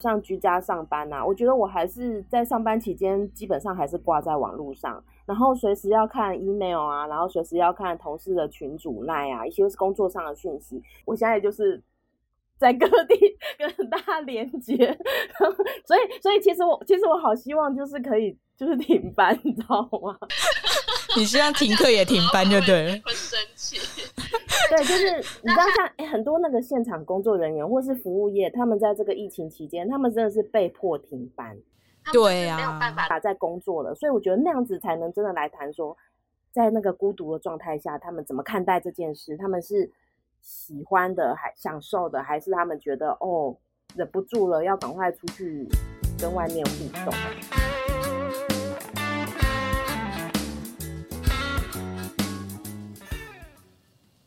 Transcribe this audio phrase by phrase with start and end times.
[0.00, 10.80] 像居家上班呐，我觉得我还是在上班期间，基本上还是挂在网络上，然后随时要看 email 啊，然后随时要看同事的群组赖啊，一些工作上的讯息。
[11.04, 11.82] 我现在就是
[12.56, 13.16] 在各地
[13.58, 14.76] 跟大家连接，
[15.84, 20.16] 所以所以其实我其实我好希望就是可以就是停班， 你知道吗？
[21.18, 23.76] 你希望停课也停班就对了，会生气。
[24.70, 31.56] 对，就是你知道，像哎，很多那个现场工作人员或是服务业，他们在这个疫情期间，他们真的是被迫停班，
[32.12, 33.94] 对呀，没有办法在工作了。
[33.94, 35.96] 所以我觉得那样子才能真的来谈说，
[36.52, 39.36] 在那个孤独的状态下，他们怎么看待这件事？
[39.36, 39.90] 他们是
[40.40, 43.56] 喜欢的，还享受的，还是他们觉得哦，
[43.96, 45.66] 忍不住了，要赶快出去
[46.20, 47.14] 跟外面互动？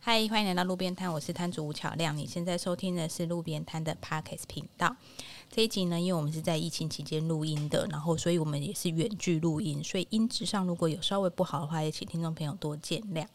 [0.04, 2.18] 嗨，欢迎来到路边摊，我是摊主吴巧亮。
[2.18, 4.96] 你现在收听的是路边摊的 Parkes 频道。
[5.48, 13.28] 这一集呢，因为我们是在疫情期间录音的，然后所以我们也是远距录音，所以音质上如果有稍微不好的话，也请听众朋友多见谅。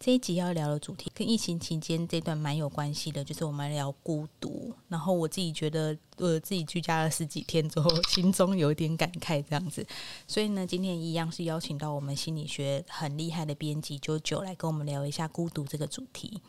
[0.00, 4.72] 这一集要聊的主题跟疫情期间这段蛮有关系的，就是我们聊孤独。
[4.86, 9.84] 然后我自己觉得，呃，自己居家了十几天之后，心中有点感慨这样子。
[10.28, 16.40] 所以呢，今天一样是邀请到我们心理学很厉害的编辑九九来跟我们聊一下孤独这个主题。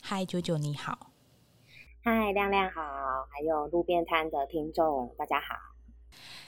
[0.00, 1.10] 嗨，九九你好。
[2.02, 2.80] 嗨，亮亮好，
[3.28, 5.54] 还有路边摊的听众大家好。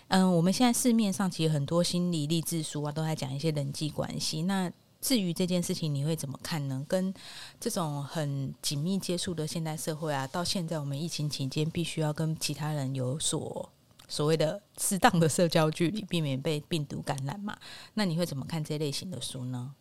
[0.09, 4.43] 嗯，我们现在市面上其实很多心理励志书啊，都在讲一些人际关系。
[4.43, 6.85] 那至于这件事情，你会怎么看呢？
[6.89, 7.15] 跟
[7.61, 13.71] 这种很紧密接触的现代社会啊，到现在我们疫情期间必须要跟其他人有所
[14.09, 17.57] 所谓的适当的社交距离，避免被病毒感染嘛？
[17.95, 19.75] 那你会怎么看这类型的书呢？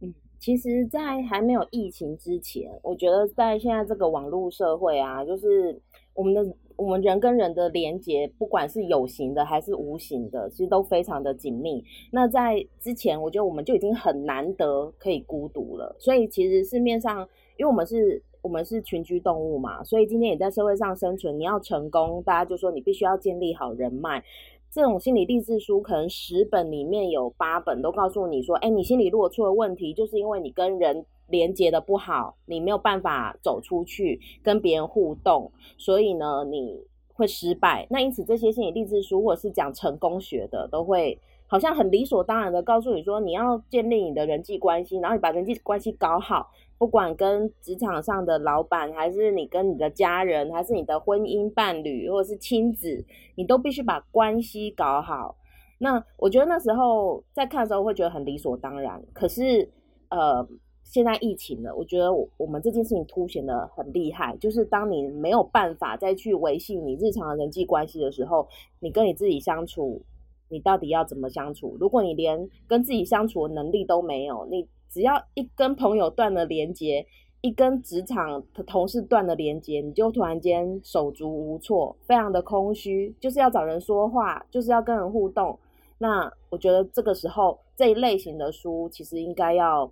[0.00, 5.80] 嗯，其实，在还没有疫情之前，我觉得在现在这个网络社会啊，就是
[6.14, 6.56] 我们的。
[6.82, 11.84] 我们人跟人的连接，不管是有形的还是无形的，其实都非常的紧密。
[12.10, 15.94] 那在之前，我觉得我们就已经很难得可以孤独了。
[16.00, 17.20] 所以其实市面上，
[17.56, 24.24] 因为我们是我们是群居动物嘛，所以今天也在社会上生存，你要成功，大家就说你必须要建立好人脉。
[24.68, 31.06] 这种心理励志书，可能十本里面有八本都告诉你说，哎，你心里如果出了问题，就是因为你跟人。
[31.32, 36.78] 连接的不好，你没有办法走出去跟别人互动，所以呢，你
[37.14, 37.86] 会失败。
[37.90, 53.04] 那因此，这些心理励志书或者是讲成功学的，都会好像很理所当然的告诉你说，你要建立你的人际关系，然后你把人际关系搞好，不管跟职场上的老板，还是你跟你的家人，还是你的婚姻伴侣，或者是亲子，
[53.34, 55.36] 你都必须把关系搞好。
[55.78, 59.70] 那我觉得那时候在看的时候会觉得很理所当然，可是
[60.08, 60.46] 呃。
[60.92, 68.46] 现在疫情了，我觉得我我们这件事情凸显的很厉害，就是当你没有办法再去维系你日常的人际关系的时候，
[68.78, 70.02] 你跟你自己相处，
[70.50, 71.78] 你到底要怎么相处？
[71.80, 77.06] 如果你连跟自己相处的能力都没有，你只要一跟朋友断了连接，
[77.40, 85.58] 一跟职场的同事断了连接，你就突然间手足无措，非常的空虚，就是要找人说话，就是要跟人互动。
[85.96, 89.90] 那我觉得这个时候这一类型的书，其实应该要。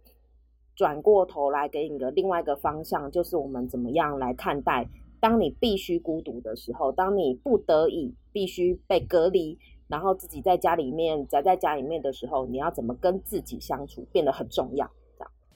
[0.80, 4.88] 转过头来给你的另外一个方向，就是我们怎么样来看待，
[5.20, 9.58] 当你必须孤独的时候，当你不得已必须被隔离，
[9.88, 14.90] 然后自己在家里面宅在家里面的时候，你要怎么跟自己相处，变得很重要。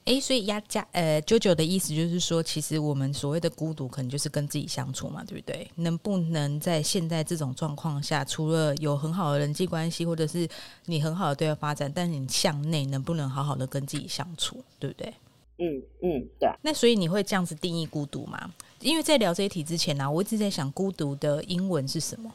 [0.05, 5.67] 哎，所以压家呃，九九的意思就是说，其实我们所谓的孤独，可能就是跟自己相处嘛，对不对？
[5.77, 10.47] 能不能在现在这种状况下，除了有很好的人际关系，或者是
[10.85, 15.11] 你很好的对外发展，但是你向内能不能好好的跟自己相处，对不对？
[15.57, 16.47] 嗯嗯，对。
[16.61, 18.53] 那所以你会这样子定义孤独吗？
[18.81, 22.31] 因为在聊这一题之前呢，我一直在想孤独的英文是什么？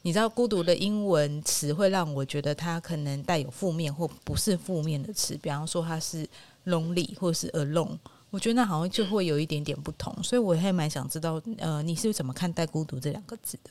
[0.00, 6.26] 你知道孤独的英文词会让我觉得它可能带有负面或不是负面的词，比方说它是。
[6.66, 7.98] Lonely 或是 alone，
[8.30, 13.70] 我觉得那好像就会有一点点不同，所以我还蛮想知道，呃，你是怎么看待孤独这两个字的？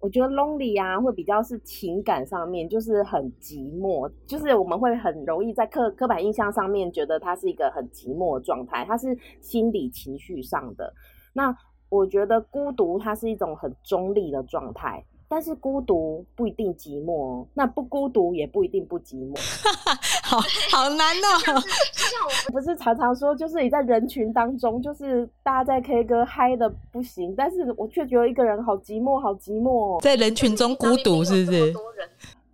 [0.00, 10.94] 我觉得 lonely 啊，会比较是情感上面，就是很寂寞，就是我们会很容易在刻刻板印象上面觉得它是一个很寂寞的状态，它是心理情绪上的。
[11.32, 11.52] 那
[11.88, 15.04] 我觉得孤独它是一种很中立的状态。
[15.30, 19.38] 但是孤独不一定寂寞，那不孤独也不一定不寂寞，
[20.24, 20.38] 好
[20.72, 21.38] 好难哦。
[21.38, 31.74] 就像我们不是常常说，就是你在人群当中，就是大家在 K 歌嗨的不行，但是我却觉得一个人好寂寞，好寂寞，在人群中孤独，是不是？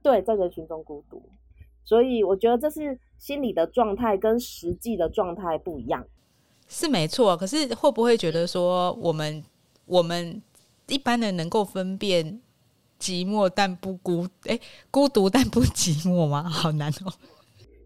[0.03, 1.23] 对，在人群中孤独，
[1.85, 6.05] 所以我觉得这是心理的状态跟实际的状态不一样，
[6.67, 7.37] 是没错。
[7.37, 9.44] 可是会不会觉得说，我们
[9.87, 10.43] 我们？
[10.87, 12.43] 一般人能够分辨
[12.99, 14.58] 寂寞但不孤，哎，
[14.91, 16.43] 孤独但不寂寞吗？
[16.49, 17.12] 好难哦。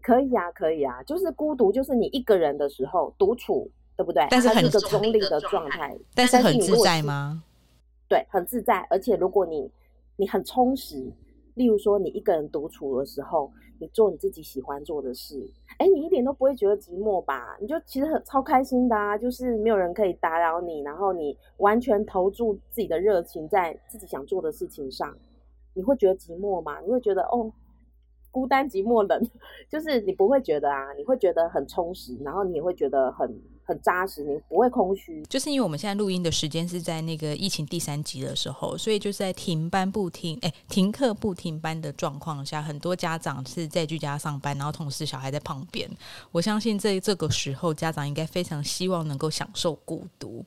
[0.01, 4.25] 可以啊，可以啊，就是孤独，就是你一个人的时候独处，对不对？
[4.29, 7.43] 但是很它一个中立的状态，但是很自在吗？
[8.07, 8.87] 对，很自在。
[8.89, 9.69] 而且如果你
[10.15, 11.11] 你很充实，
[11.53, 17.57] 例如说你一个人独处的时候，你做你自己喜欢做的事，哎，你一点都不会觉得寂寞吧？
[17.59, 25.17] 你就其实很超开心的啊，就是没有人可以打扰你，然后你完全投注自己的热情在自己想做的事情上，
[25.73, 26.79] 你会觉得寂寞吗？
[26.81, 27.51] 你会觉得哦。
[28.31, 29.19] 孤单、寂寞、冷，
[29.67, 33.27] 就是你不会觉得啊，你会觉得很充实，然后你也会觉得很
[33.69, 35.23] 很扎实，你不会空虚。
[35.29, 45.87] 就是因为我们现在录音的时间是在那个疫情第三级的时候，所以就是在停班不停，哎，停课不停班的状况下，很多家长是在居家上班，然后同时小孩在旁边。
[46.31, 50.43] 我相信在这个时候，家长应该非常希望能够享受孤独。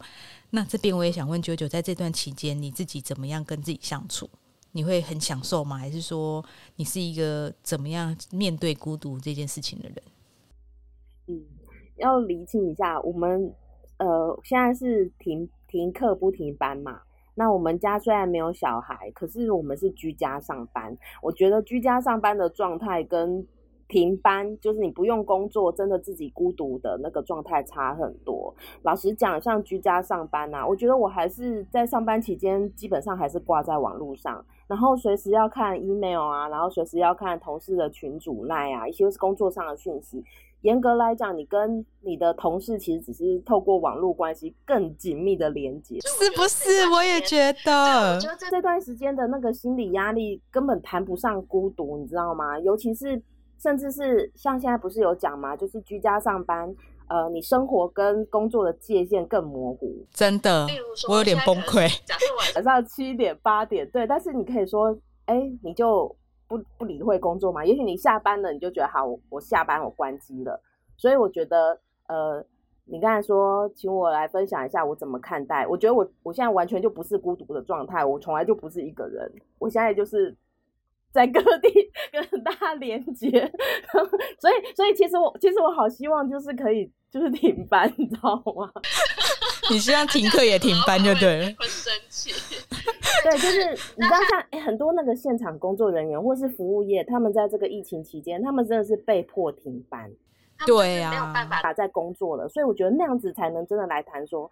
[0.51, 4.29] 那这边我也想问九九，在这段期间，你自己怎么样跟自己相处？
[4.73, 5.77] 你会很享受吗？
[5.79, 6.45] 还是说
[6.77, 10.03] 你是一个怎么样面对孤独这件事情的人？
[11.29, 11.41] 嗯，
[12.02, 13.50] 要厘清一下，我们
[13.96, 17.00] 呃现在是停停课不停班嘛。
[17.34, 20.94] 那我们家虽然没有小孩，可是我们是居家上班。
[21.22, 23.46] 我觉得居家上班的状态跟
[23.88, 28.54] 停班，就是你不用工作，真的自己孤独的那个状态差很多。
[28.82, 40.22] 老实讲，像居家上班啊，我觉得我还是在上班期间，基本上还是挂在网络上，然后随时要看 email 啊，然后随时要看同事的群组赖啊，一些工作上的讯息。
[40.62, 46.88] 严格来讲，你跟你的同事其实只是透过网络关系更紧密的连接，是不是？
[46.93, 52.59] 我也觉对，我得觉得这这段时间的那个心理压力根本谈不上孤独，你知道吗？
[52.59, 53.20] 尤其是
[53.61, 55.56] 甚至是像现在不是有讲吗？
[55.56, 56.75] 就是居家上班，
[57.09, 60.05] 呃，你生活跟工作的界限更模糊。
[60.12, 61.88] 真的例如，说，我有点崩溃。。
[62.05, 66.14] 假设晚 上七点八点，对，但是你可以说，哎，你就
[66.58, 67.64] 不不理会工作嘛？
[67.64, 70.60] 也许你下班了，你就觉得好，我我下班我关机了。
[70.99, 72.44] 所以我觉得，呃，
[72.84, 75.66] 你刚才说，请我来分享一下我怎么看待。
[75.66, 80.37] 我觉得我我现在完全就不是孤独的状态，我从来就不是一个人，我现在就是
[81.10, 81.70] 在各地
[82.12, 83.31] 跟大家连接。
[84.38, 88.70] 所以，所以其实我其实我好希望就是可以就是停班，你知道吗？
[89.70, 91.46] 你希望停课也停班就对了。
[91.58, 92.31] 会生气。
[93.25, 100.11] 对，就是你知道像、诶很多那个现场工作人员或是服务业，他们在这个疫情期间，他们真的是被迫停班，
[100.67, 104.50] 对呀没有办法打在工作了，所以我觉得那样子才能真的来谈说，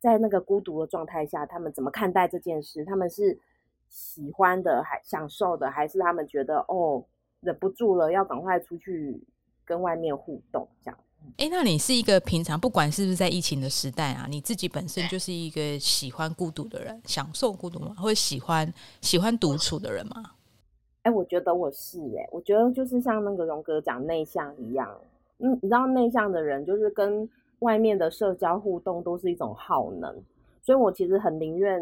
[0.00, 2.84] 在那个孤独的状态下，他们怎么看待这件事？
[2.84, 3.38] 他们是
[3.88, 7.04] 喜欢的，还享受的，还是他们觉得哦
[7.40, 9.22] 忍不住了，要赶快出去
[9.64, 10.98] 跟外面互动这样？
[11.36, 17.94] 哎，那你是一个平常不管是不是在疫情的时代啊，你自己本身就是一个喜欢孤独的人，享受孤独吗？
[17.98, 20.32] 或者喜欢喜欢独处的人吗？
[21.02, 24.88] 哎，我觉得我是哎、我觉得就是像那个荣哥讲内向一样，
[25.38, 27.28] 嗯，你知道内向的人就是跟
[27.60, 30.12] 外面的社交互动都是一种耗能，
[30.62, 31.80] 所以我其实很宁愿，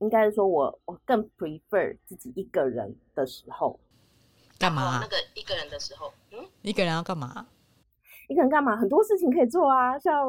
[0.00, 3.78] 应该是说我我更 prefer 自己一个人的时候，
[4.58, 5.08] 干嘛啊那？
[5.08, 7.46] 个一个人的时候，嗯，一个人要干嘛？
[8.28, 8.76] 一个人干嘛？
[8.76, 10.28] 很多事情可以做啊，像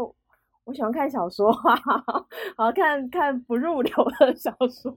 [0.66, 2.04] 我喜欢看小说啊，
[2.56, 4.94] 好看看不入流的小说，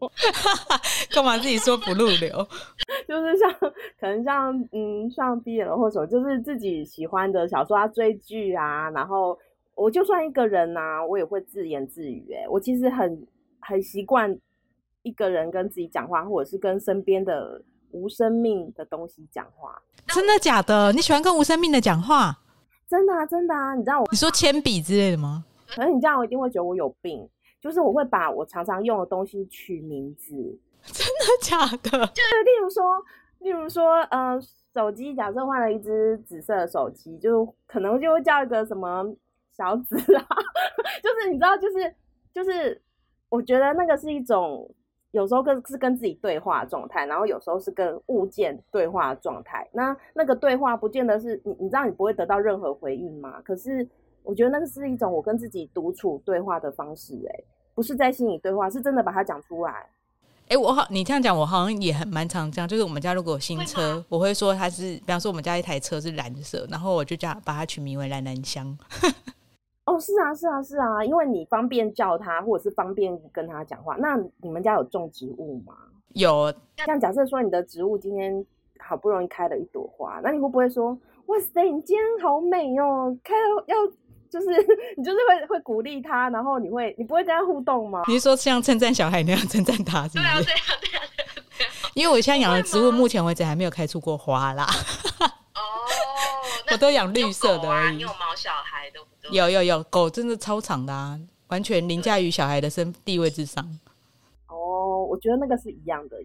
[1.15, 2.47] 干嘛自己说不入流？
[3.09, 3.51] 就是像
[3.99, 9.39] 可能像嗯像 BL 或者什么，就是自己喜欢的小说啊、追剧啊，然后
[9.75, 12.47] 我就算一个人呐、我也会自言自语、欸。
[12.49, 13.27] 我其实很
[13.61, 14.37] 很习惯
[15.03, 19.81] 一个人跟自己讲话，或者是跟身边的无生命的东西讲话。
[20.09, 20.93] 真的假的？
[20.93, 22.39] 你喜欢跟无生命的讲话？
[22.93, 25.47] 真的啊，真的啊，你知道我，你说铅笔之类的吗？
[25.75, 27.27] 可能你这样我一定会觉得我有病，
[27.59, 30.35] 就是我会把我常常用的东西取名字，
[30.85, 32.07] 真的假的？
[32.09, 33.03] 就是例如说，
[33.39, 34.39] 例如说，呃，
[34.75, 39.03] 手机假设换了一只紫色的手机，就可能就会叫一个什么
[39.57, 40.27] 小紫啊，
[41.03, 41.95] 就是你知道，就是
[42.35, 42.79] 就是，
[43.31, 44.71] 我觉得那个是一种
[45.13, 49.67] 有时候跟是跟自己对话的状态，然后有时候是跟物件对话的状态。
[49.73, 53.41] 那那个对话不见得是你，你知道你不会得到任何回应吗？
[53.43, 53.89] 可是
[54.23, 59.87] 我觉得那个是一种我跟自己独处对话的方式、欸，不是在心里对话，是真的把它讲出来。
[60.49, 62.69] 哎、我好，你这样讲，我好像也很蛮常这样。
[62.69, 68.77] 就是我们家如果有新会车吗，我会说它是，比方说我们家一台车是蓝色，然后我就叫把它取名为蓝蓝香。
[69.85, 73.97] 哦，是啊，是啊，是啊，因为你方便叫他，或者是方便跟他讲话。
[73.99, 75.75] 那你们家有种植物吗？
[76.15, 78.45] 有像假设说你的植物今天
[78.79, 80.97] 好不容易开了一朵花，那你会不会说，
[81.27, 83.77] 哇塞，你今天好美哦，开了要
[84.31, 84.49] 就是
[84.97, 88.03] 你就是会会鼓励他，然后你会你不会跟他互动吗？
[88.07, 90.19] 你是说像称赞小孩那样称赞他，是是？
[90.19, 91.03] 对啊，对啊，对啊，
[91.59, 91.69] 对啊。
[91.95, 94.65] 因为我现在养的植物，目前为止还没有开出过花啦。
[95.55, 95.61] 哦，
[95.91, 96.02] 那
[96.71, 103.79] 我都养绿色的而已你有毛小孩的，对不对有有有，狗真的超长的啊，完全凌驾于小孩的身地位之上。
[104.47, 106.17] 哦，我觉得那个是一样的。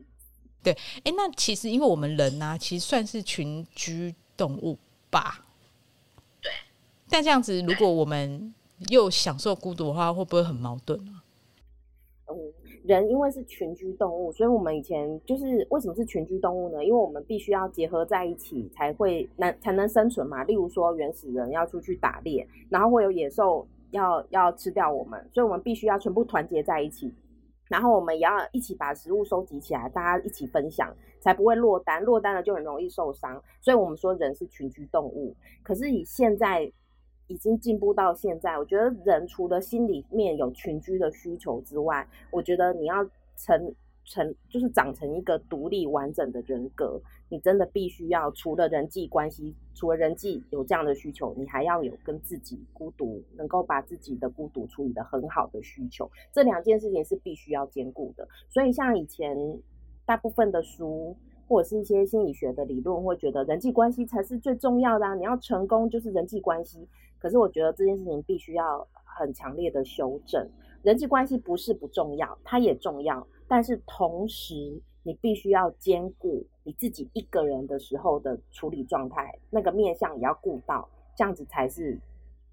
[0.64, 4.78] 对哎，那其实因为我们人呢、其实算是群居动物
[5.10, 5.46] 吧。
[6.42, 6.52] 对。
[7.10, 8.54] 但这样子，如果我们
[8.90, 11.24] 又享受孤独的话，会不会很矛盾啊？
[12.28, 12.36] 嗯，
[12.88, 16.86] 人因为是群居动物，所以我们以前就是为什么是群居动物呢？
[16.86, 20.42] 因为我们必须要结合在一起才会能才能生存嘛。
[20.46, 27.14] 例如说原始人要出去打猎，然后会有野兽要要吃掉我们，所以我们必须要全部团结在一起。
[27.68, 32.02] 然后我们也要一起把食物收集起来，大家一起分享，才不会落单。
[32.02, 33.44] 落单了就很容易受伤。
[33.60, 35.36] 所以我们说人是群居动物。
[35.62, 36.72] 可是以现在
[37.28, 43.74] 已经进步到现在，我觉得人除了心里面有群居的需求之外，我觉得你要成
[44.06, 58.28] 成就是长成一个独立完整的人格，你真的必须要除了人际关系，除了人际有这样的需求，你还要有跟自己孤独，能够把自己的孤独处理的很好的需求，这两件事情是必须要兼顾的。
[58.50, 59.60] 所以像以前
[60.06, 61.16] 大部分的书。
[61.50, 65.16] 或者是一些心理学的理论，会觉得人际关系才是最重要的啊！
[65.16, 66.86] 你要成功就是人际关系。
[67.20, 70.48] 可是我觉得这件事情必须要很强烈的修正，
[70.84, 81.98] 人际关系不是不重要，它也重要，但是同时你必须要兼顾你自己一个人的时候的处理状态，那个面向也要顾到，这样子才是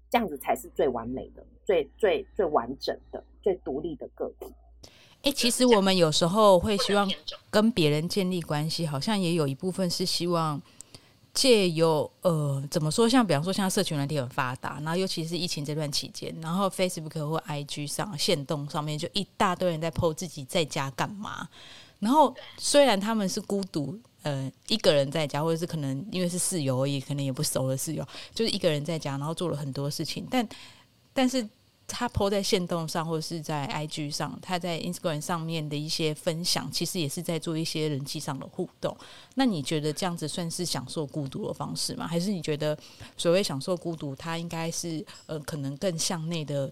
[0.09, 4.53] 这样子才是最完美的、最最最完整的、最独立的个体。
[5.23, 7.09] 哎、其实我们有时候会希望
[7.49, 10.61] 跟别人建立关系，好像也有一部分是希望
[11.35, 21.47] 借由呃怎么说，像比方说像社群软体很发达，然后尤其是疫情这段期间，然后 Facebook 或 IG 上线动上面就一大堆人在 PO 自己在家干嘛，
[21.99, 23.95] 然后虽然他们是孤独。
[24.25, 30.49] 呃，一个人在家，或者是可能因为是室友而已，可能也不熟的室友，就是一个人在家，然后做了很多事情，但
[31.13, 31.47] 但是
[31.87, 38.95] 他 PO 在线动上，或者是在 IG 上，他在 Instagram 上面的一些分享，其实也是在做一些人际上的互动。
[39.35, 42.07] 那你觉得这样子算是享受孤独的方式吗？
[42.07, 42.77] 还是你觉得
[43.15, 46.71] 所谓享受孤独，它应该是呃，可能更向内的、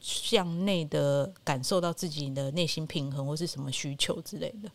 [0.00, 4.70] 向内的感受到自己的内心平衡，或是什么需求之类的？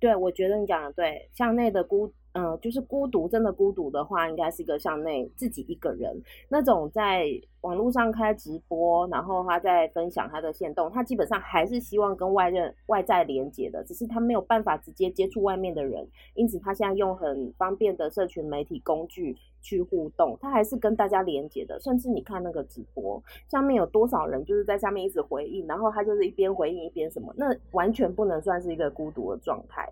[0.00, 7.26] 对，我觉得你讲的对，向内的孤，嗯、就是孤独，真的孤独的话，应该是一个向内自己一个人那种在
[7.62, 21.78] 网络上开直播，然后他在分享他的线动，他基本上还是希望跟外人外在连接的，只是他没有办法直接接触外面的人，因此他现在用很方便的社群媒体工具去互动，他还是跟大家连接的。
[21.80, 29.88] 甚至你看那个直播，下面有多少人就是在下面一直回应，然后他就是一边回应一边什么，那完全不能算是一个孤独的状态。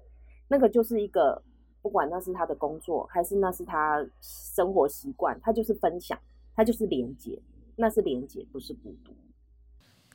[0.48, 1.40] 那个就是一个，
[1.80, 6.18] 不管那是他的工作，还是那是他生活习惯，他就是分享，
[6.56, 7.40] 他就是连接，
[7.80, 9.12] 那是连接，不是孤独。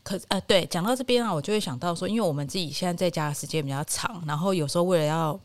[0.04, 5.40] 可呃，对，讲到这边啊，我就会想到说，因为我们自己现在在家的时间比较长，然后有时候为了要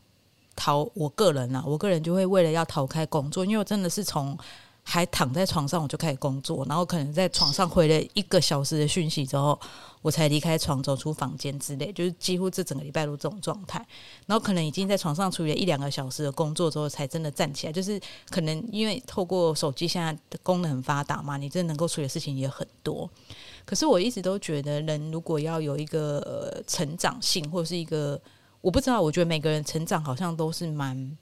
[0.55, 4.37] 逃，我个人啊，我个人就会为了要逃开工作，因为我真的是从
[4.83, 9.57] 还躺在床上我就开始工作，然后可能在床上回了一个小时的讯息之后，
[10.01, 13.85] 我才离开床走出房间之类，就是几乎这整个礼拜都这种状态。
[14.25, 17.73] 然后可能已经在床上处理了一两个小时的工作之后，才真的站起来。
[17.73, 23.09] 就是可能因为透过手机现在的功能很发达嘛，你真的能够处理的事情也很多。
[23.63, 28.19] 可是我一直都觉得，人如果要有一个、呃、成长性，或者是一个
[28.59, 31.17] 我不知道，我觉得每个人成长好像都是蛮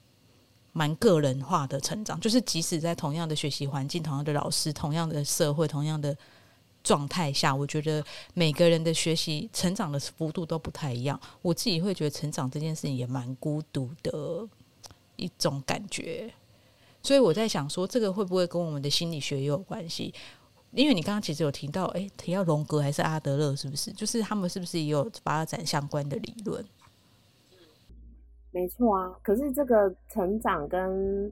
[0.72, 6.16] 蛮个人化的成长，就是即使在同样的学习环境、同样的老师、同样的社会、同样的
[6.84, 11.20] 状态下，我觉得每个人的学习成长的幅度都不太一样。
[11.42, 14.48] 我自己会觉得成长这件事情也蛮孤独的
[15.16, 16.32] 一种感觉，
[17.04, 20.14] 所以我在想说，这个会不会跟我们的心理学也有关系？
[20.72, 23.92] 因为你刚刚其实有提到，诶，提到荣格还是阿德勒，是不是？
[23.92, 26.64] 就是他们是不是也有发展相关的理论？
[28.52, 31.32] 没错啊，可是这个成长跟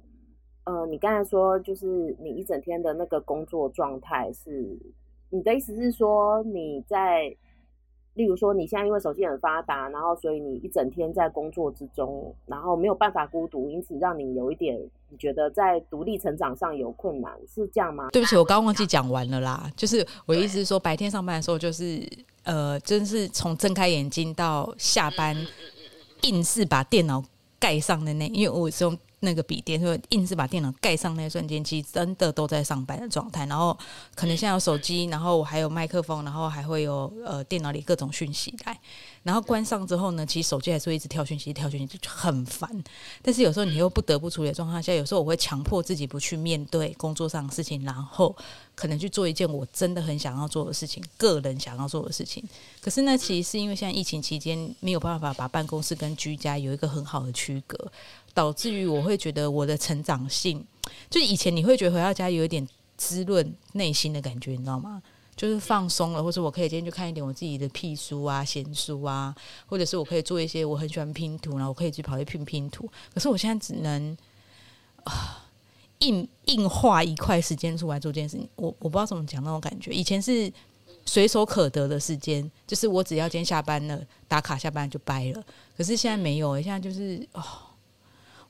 [0.65, 4.77] 呃，你刚才说就是你一整天的那个工作状态是，
[5.29, 7.35] 你的意思是说你在，
[8.13, 14.77] 例如说你现在因为手机很发达，然后所以你一整天在工作之中，然后没有办法孤独，因此让你有一点
[15.09, 18.09] 你觉得在独立成长上有困难，是这样吗？
[18.11, 19.71] 对不起，我刚刚忘记讲完了啦。
[19.75, 22.05] 就是我的意思是说，白天上班的时候，就是
[22.43, 25.33] 呃，真是从睁开眼睛到下班，
[26.21, 27.23] 硬是把电脑
[27.59, 33.45] 盖上的那，因为我是用那个笔电，就硬是把电脑盖上那瞬间，其实真的都在上班的状态。
[33.47, 33.77] 然后
[34.13, 38.79] 可能现在有手机，然后我还有麦克风，然后还会有呃电脑里各种讯息来。
[39.23, 42.69] 然后关上之后呢，其实手机还是会一直跳讯息，跳讯息就很烦。
[43.21, 48.33] 但是有时候你又不得不处理的状况下，有时候我会强迫自己不去面对工作上的事情，然后
[48.75, 52.43] 可能去做一件我真的很想要做的事情，个人想要做的事情。
[52.79, 57.91] 可是那，其实是因为现在疫情期间没有办法把办公室跟居家有一个很好的区隔。
[58.37, 60.63] 导致于我会觉得我的成长性，
[61.09, 65.01] 就是以前你会觉得回到家有一点滋润内心的感觉，你知道吗？
[65.35, 72.87] 就是放松了，或者我可以今天就看一点我自己的屁书啊、闲书啊，或者是我可以做一些我很喜欢拼图，然后我可以去跑去拼拼图。
[73.11, 74.15] 可是我现在只能
[75.05, 75.43] 啊，
[76.01, 78.47] 硬硬画一块时间出来做这件事情。
[78.57, 79.89] 我我不知道怎么讲那种感觉。
[79.91, 80.53] 以前是
[81.07, 85.43] 随手可得的时间，就是我只要今天下班了打卡下班就掰了。
[85.75, 87.43] 可是现在没有，现在就是哦。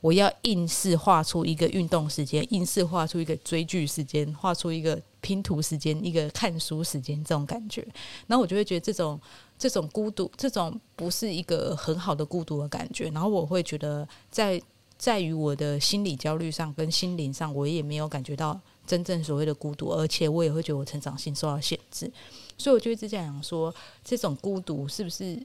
[0.01, 7.85] 我要硬是画出一个运动时间，硬是画出一个追剧时间，画出一个拼图时间，一个看书时间，这种感觉，
[8.27, 9.19] 然后我就会觉得这种
[9.57, 13.09] 这种孤独，这种不是一个很好的孤独的感觉。
[13.09, 14.61] 然后我会觉得，在
[14.97, 22.11] 在于我的心理焦虑上跟心灵上，我也没有感觉到真正所谓的孤独，而且我也会觉得我成长性受到限制。
[22.57, 23.73] 所以我就一直在想说，
[24.03, 25.39] 这种孤独是不是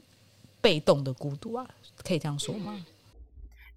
[0.61, 1.67] 被动的孤独啊？
[2.03, 2.83] 可以这样说吗？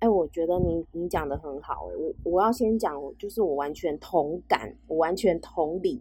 [0.07, 6.01] 哎，我觉得你你讲的很好哎，我我要先讲，就是我完全同感，我完全同理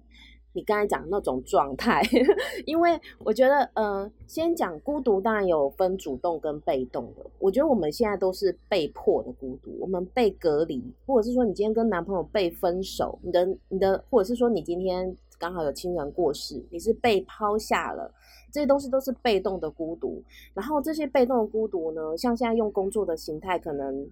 [0.53, 2.01] 你刚才讲那种状态，
[2.65, 7.25] 因为我觉得，嗯，先讲孤独，当然有分主动跟被动的。
[7.39, 18.11] 我觉得我们现在都是被迫的孤独，我们被隔离，或者是说你今天跟男朋友被分手，你的你的，或者是说你今天刚好有亲人过世，你是被抛下了。
[18.51, 20.23] 这些东西都是被动的孤独，
[20.53, 24.09] 然后这些被动的孤独呢，像现在用工作的形态，可能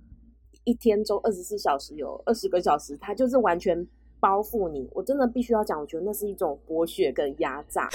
[0.65, 3.88] 一天中二十四小时有二十个小时，它就是完全
[4.20, 4.89] 包覆你。
[4.92, 7.88] 我真的必须要讲，我觉得那是一种剥削跟压榨。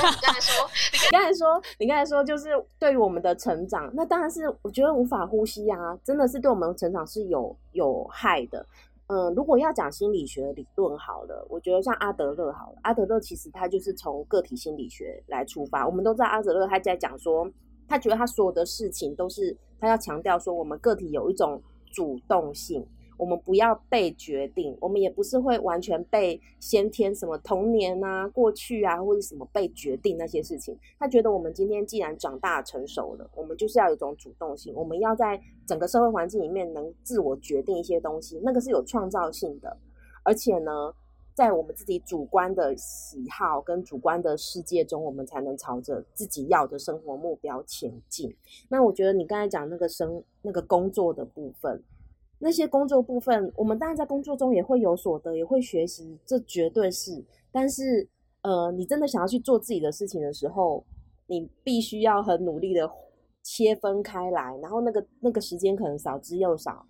[0.00, 8.64] 那 你刚才说，你刚才说，你刚才说，就是对于我们的成长，那当然是我觉得无法呼吸啊，真的是对我们的成长是有有害的。
[9.08, 15.86] 嗯，如果要讲心理学理论好了，我觉得像阿德勒好了，阿德勒其实他就是从个体心理学来出发。
[15.86, 17.48] 我们都知道阿德勒他在讲说，
[17.86, 22.84] 他觉得他所有的事情都是他要强调说，我们个体有一种主动性。
[23.16, 30.78] 我们不要被决定，我们也不是会完全被先天什么童年啊、过去啊或者什么被决定那些事情。
[30.98, 39.76] 他觉得我们今天既然长大成熟了，我们就是要有一种主动性，我们要在整个社会环境里面能自我决定一些东西，那个是有创造性的。
[40.22, 40.92] 而且呢，
[41.34, 48.36] 在我们自己主观的喜好跟主观的世界中，我们才能朝着自己要的生活目标前进。
[48.68, 51.82] 那我觉得你刚才讲那个生那个工作的部分。
[52.38, 57.24] 那些工作部分，我们当然在工作中也会有所得，也会学习，这绝对是。
[57.50, 58.06] 但是，
[58.42, 60.84] 呃，你真的想要去做自己的事情的时候，
[61.26, 62.90] 你必须要很努力的
[63.42, 66.86] 切分开来，然后那个那个时间可能少之又少。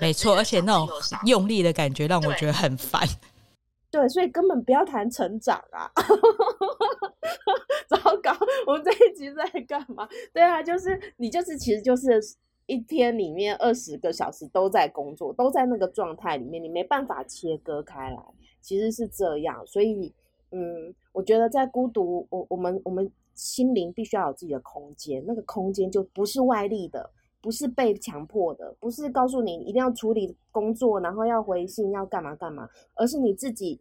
[0.00, 0.88] 没错，而且那种
[1.26, 3.02] 用力的感觉让我觉得很烦。
[3.90, 5.90] 对，所以根本不要谈成长啊！
[7.88, 8.30] 糟糕，
[8.66, 10.08] 我们这一集在干嘛？
[10.32, 12.20] 对啊，就是你，就是其实就是。
[12.66, 18.18] 一天里面二十个小时都在工作，都在那个状态里面，你没办法切割开来，
[18.60, 19.64] 其实是这样。
[19.66, 20.12] 所以，
[20.50, 27.08] 嗯，我觉得在孤独，我我们我们心灵必须要有自己的空间，那个空间就不是外力的，
[27.40, 33.80] 不是被强迫的，不是告诉你一定要处理工作，然后要回信，要干嘛干嘛，而是你自己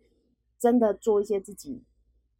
[0.60, 1.82] 真的做一些自己。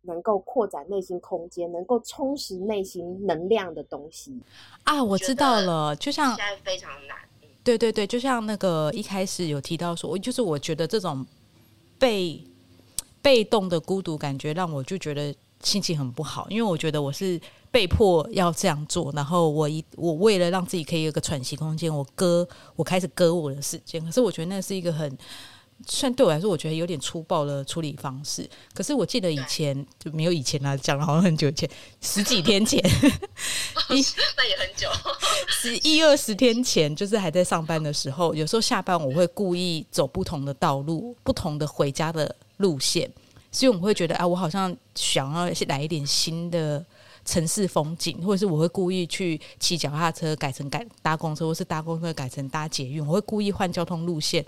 [0.06, 4.40] 能够扩展内心空间，能够充实内心能量的东西
[4.84, 5.04] 啊！
[5.04, 7.18] 我知道了，就像现在非常难。
[7.64, 11.26] 对对对，就像那个一开始有提到说，我就是我觉得这种
[11.98, 12.42] 被
[13.22, 17.40] 被动的孤独感觉，让我就觉得心情很不好，因为我觉得我是
[17.72, 25.18] 被迫要这样做，然后我一我为了让自己可以有个喘息空间，我割我开始割我的时间，可是我觉得那是一个很。
[25.86, 31.70] 虽然对我来说，我觉得有点粗暴的处理方式，可是我记得以前就没有以前啦，讲了好像很久以前，
[32.02, 32.80] 十几天前，
[33.92, 34.02] 一
[34.38, 34.90] 那也很久，
[35.50, 43.12] 十一二十天前，就是还在上班的时候，有时候下班我会故意走不同的道路，不同的回家的路线，
[43.52, 46.84] 所以我们会觉得啊，我好像想要来一点新的
[47.26, 54.44] 城市风景，或者是我会故意去骑脚踏车改成改搭公车，或是搭公车改成搭捷运，我会故意换交通路线。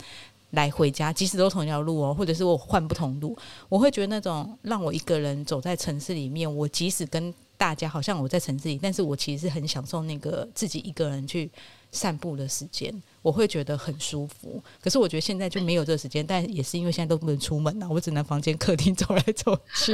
[0.52, 11.50] 来回家，即使都同一条路哦，或者是我换不同路，我会觉得那种让我一个人走在城市里面，我即使跟大家好像我在城市里，但是我其实是很享受那个自己一个人去
[11.92, 14.62] 散步的时间，我会觉得很舒服。
[14.82, 19.94] 可是我觉得现在就没有这个时间，但也是因为现在都不能出门啊，我只能房间、客厅走来走去。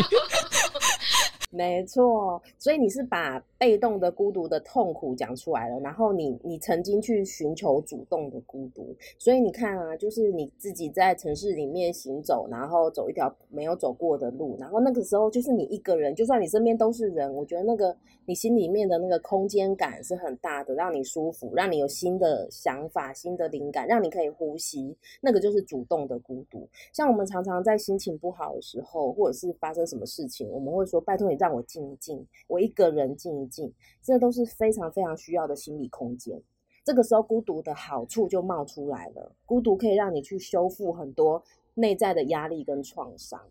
[1.56, 26.68] 没错，所以你是把被动的孤独的痛苦讲出来了，然后你你曾经去寻求主动的孤独，所以你看啊，就是你自己在城市里面行走，然后走一条没有走过的路，然后那个时候就是你一个人，就算你身边都是人，我觉得那个你心里面的那个空间感是很大的，让你舒服，让你有新的想法、新的灵感，让你可以呼吸，那个就是主动的孤独。
[26.92, 33.70] 像我们常常在心情不好的时候，或者是发生什么事情，我们会说：“拜托你。”让我静一静，我一个人静一静，
[34.02, 36.42] 这都是非常非常需要的心理空间。
[36.86, 39.36] 这个时候，孤独的好处就冒出来了。
[39.46, 43.42] 孤独可以让你去修复很多内在的压力跟创伤。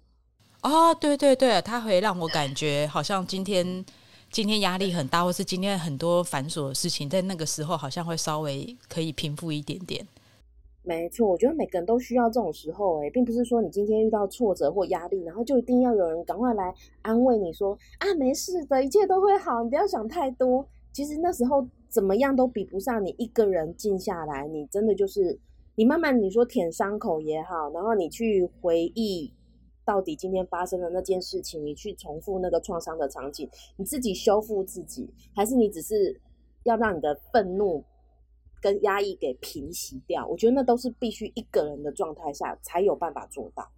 [0.63, 3.85] 哦，对对对，它会让我感觉好像今天
[4.31, 10.07] 今天压力很大，或是今天很多繁琐的事情，在那个时候好像会稍微可以平复一点点。
[10.85, 20.67] 没错，我觉得每个人都需要这种时候，诶，并不是说你今天遇到挫折或压力，然后就一定要有人赶快来安慰你说啊，没事的，一切都会好，你不要想太多。
[20.93, 25.39] 其实那时候怎么样都比不上你一个人静下来，你真的就是
[25.77, 29.33] 你慢慢你说舔伤口也好，然后你去回忆
[29.85, 36.21] 到底今天发生的那件事情，你去重复那个创伤的场景，你自己修复自己，还是你只是
[36.65, 37.85] 要让你的愤怒？
[38.63, 43.69] 跟压抑给平息掉，我觉得那都是必须一个人的状态下才有办法做到。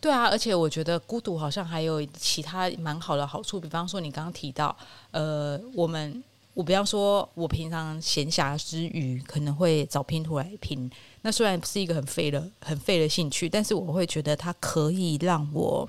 [0.00, 4.74] 对啊，而且我觉得孤独好像还有其他蛮好的好处，比方说你刚刚提到，
[5.10, 6.24] 呃，我们
[6.54, 10.90] 我比方说，我平常闲暇之余可能会找拼图来拼。
[11.20, 15.86] 那虽然不是一个很废的、很废的兴趣，但是我会觉得它可以让我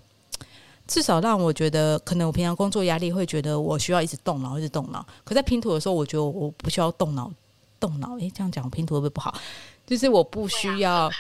[0.88, 5.06] 至少让我觉得，可能我平常工作压力会觉得我需要一直动脑，一直动脑。
[5.24, 7.32] 可在拼图的时候，我觉得我不需要动脑。
[7.82, 9.36] 动脑，哎，这样讲拼图会不会不好？
[9.86, 11.12] 就是我不需要，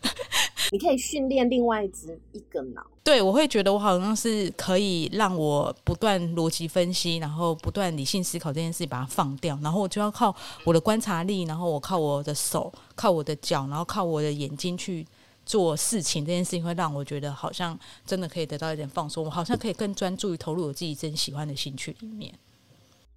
[0.70, 2.84] 你可以训练另外一只一个脑。
[3.04, 10.34] 对，我会觉得我好像是可以让我不断逻辑分析，然后不断理性思考这件事，把它放掉，然后我就要靠
[10.64, 15.06] 我的观察力，然后我靠我的手，靠我的脚，然后靠我的眼睛去
[15.46, 16.24] 做事情。
[16.24, 22.32] 这件事情会让我觉得好像真的可以得到一点放松，我好像可以更专注于投入我自己真喜欢的兴趣里面。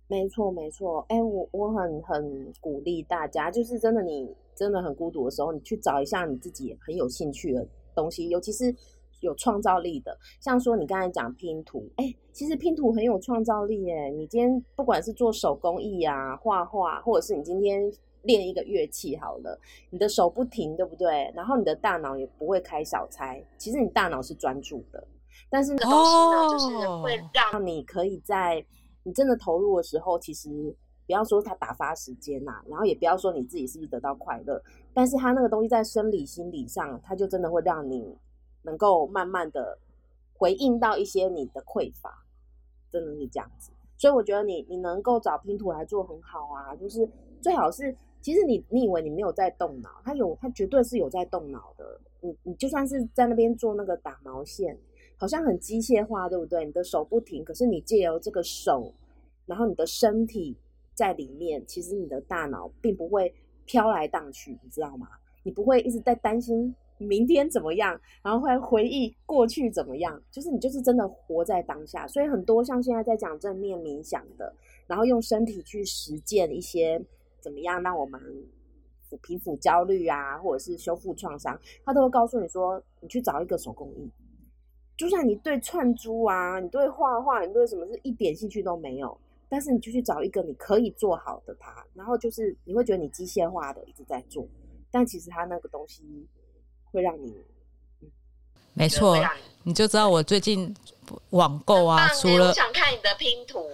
[0.07, 1.03] 没错，没错。
[1.09, 8.73] 哎，我我很很鼓励大家，就是真的，你真的很孤独的时候，你去找一下你自己很有兴趣的东西，尤其是
[9.21, 10.15] 有创造力的。
[10.39, 14.09] 像说你刚才讲拼图，哎，其实拼图很有创造力耶。
[14.09, 17.91] 你今天不管是做手工艺啊、画画，或者是你今天
[18.21, 21.31] 练一个乐器，好了，你的手不停，对不对？
[21.35, 25.03] 然后你的大脑也不会开小差，其实你大脑是专注的。
[25.49, 28.63] 但是东西呢，就是会让你可以在。
[29.05, 34.59] 你真的投入的时候，其实不要说他打发时间呐，然后也不要说你自己是不是得到快乐，
[34.95, 38.17] 但是他那个东西在生理心理上，他就真的会让你
[38.63, 39.77] 能够慢慢的
[40.33, 42.25] 回应到一些你的匮乏，
[42.89, 43.71] 真的是这样子。
[43.95, 47.07] 所以我觉得你你能够找拼图来做很好啊，就是
[47.39, 52.01] 最好是，其实你你以为你没有在动脑，它有它绝对是有在动脑的。
[52.21, 54.75] 你你就算是在那边做那个打毛线。
[55.17, 56.65] 好像很机械化，对不对？
[56.65, 58.93] 你的手不停，可是你借由这个手，
[59.45, 60.55] 然后你的身体
[60.93, 63.33] 在里面，其实你的大脑并不会
[63.65, 65.07] 飘来荡去，你知道吗？
[65.43, 72.07] 你不会一直在担心明天怎么样，然后会回忆过去怎么样，就是你就是真的活在当下。
[72.07, 74.53] 所以很多像现在在讲正面冥想的，
[74.87, 76.99] 然后用身体去实践一些
[77.39, 78.19] 怎么样让我们
[79.21, 84.09] 平复焦虑啊，或者是修复创伤，他都会告诉你说，你去找一个手工艺。
[84.97, 89.17] 就算你对串珠啊，你对画画，你对什么是一点兴趣都没有，
[89.49, 94.47] 但是你就去找一个你可以做好的它，然后就是你会觉得你机械化的一直在做，
[94.89, 96.03] 但其实它那个东西
[96.91, 97.35] 会让你，
[98.73, 99.17] 没错，
[99.63, 100.73] 你就知道我最近
[101.31, 103.69] 网购啊，除了想看你的拼图，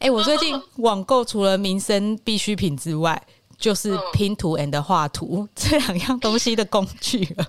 [0.00, 3.22] 哎，我最近 网购除了民生必需品之外，
[3.56, 7.46] 就是拼图 and 画图 这两样东西的工具了。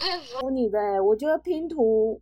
[0.00, 2.18] 佩 服你的，我觉得拼图，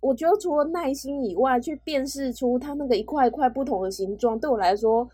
[0.00, 5.06] 我觉得除了耐心以外，去辨识出它那个一块一块不同的形状，对我来说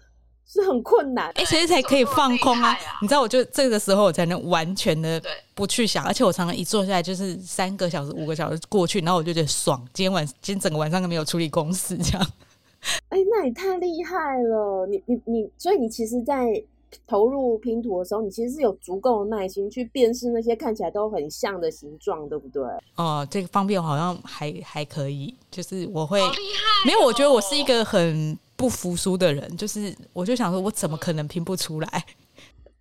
[0.46, 1.30] 是很困难。
[1.34, 2.74] 哎，谁才可以放空啊？
[3.02, 5.20] 你知道，我就这个时候我才能完全的
[5.54, 9.84] 不去想，而且我常常一坐下来就是三个小时、五个小时过去，然后我就觉得爽。
[9.92, 12.26] 今天晚今天整个晚上都没有处理公事，这样。
[13.10, 14.86] 哎，那你太厉害了！
[14.86, 16.62] 你你你，所以你其实，在。
[17.06, 22.62] 投入拼图的时候，你其实是有足够的耐心去辨识那些看起来都很像的形状，对不对？
[22.96, 26.86] 哦，这个方面好像还还可以，就是我会厉害。
[26.86, 32.04] 没有，我觉得我是一个很不服输的人，就是我就想说，我怎么可能拼不出来？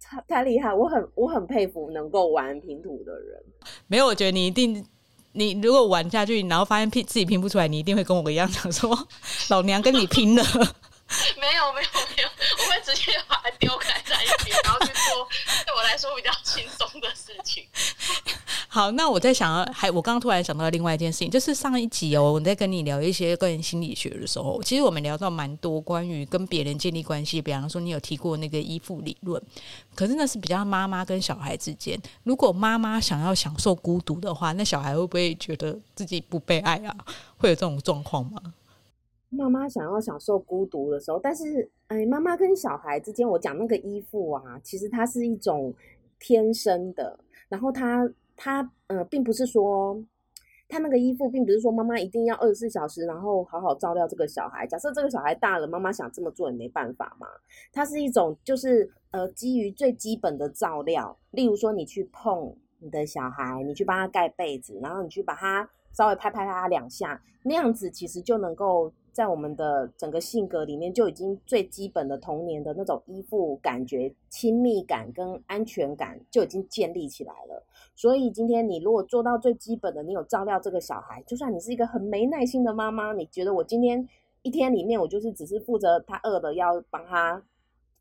[0.01, 3.43] 太太厉害，我很我很佩服能够玩拼图的人。
[3.88, 4.86] 没有，我觉得你一定，
[5.34, 8.95] 你如果玩下去，然后发现拼自己拼不出来，你一定会跟我一样想说，
[9.49, 10.43] 老娘跟你拼了。
[11.39, 12.44] 没有没有没有，我
[12.81, 15.27] 直接把它丢开在一边，然后去做
[15.65, 17.65] 对我来说比较轻松的事情。
[18.67, 29.41] 好，那我在想，还我刚刚突然想到另外一件事情，就是上一集哦，我在跟你聊一些个人心理学的时候，其实我们聊到蛮多关于跟别人建立关系，比方说你有提过那个依附理论，
[29.95, 31.97] 可是那是比较妈妈跟小孩之间。
[32.23, 36.93] 如果妈妈想要享受孤独的话，那小孩会不会觉得自己不被爱啊？
[37.38, 38.41] 会有这种状况吗？
[39.36, 45.74] 妈妈想要享受孤独的时候，但是哎，妈妈跟小孩之间，我讲那个依附啊，其实它是一种
[46.19, 47.19] 天生的，
[47.50, 48.10] 然后它。
[48.38, 49.98] 他呃，并不是说
[50.67, 54.67] 他那个依附，并不是说妈妈一定要二十四小时，然后好好照料这个小孩。
[54.67, 57.28] 假设这个小孩大了，妈妈想这么做也没办法嘛。
[57.71, 68.91] 它是一种就是呃，基于最基本的照料，例如说你去碰你的小孩，你去帮他盖被子，然后你去把他稍微拍拍他两下，那样子其实就能够。
[69.15, 77.63] 在我们的整个性格里面，就已经最基本的童年的那种依附感觉、亲密感跟安全感就已经建立起来了。
[77.95, 84.06] 所以今天你如果做到最基本的，你有照料这个小孩，就算你是一个很没耐心的妈妈，你觉得我今天
[84.41, 87.41] 一天里面我就是只是负责他饿了要帮他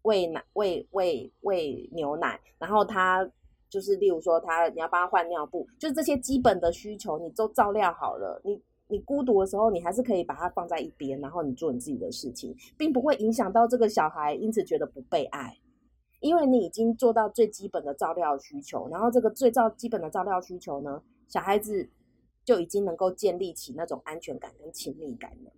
[0.03, 3.31] 喂奶、喂喂喂牛奶，然后他
[3.70, 8.61] 就是例如说他你要帮他换尿布，就是这些基本的需求你都照料好了，你。
[8.88, 15.57] 你孤独的时候，你还是可以把它放在一边，然后你做你自己的事情，并不会影响到这个小孩，因此觉得不被爱，
[16.20, 21.88] 因为你已经做到最基本的照料需求，然后这个最照基本的照料需求呢，小孩子
[22.44, 25.53] 就已经能够建立起那种安全感跟亲密感了。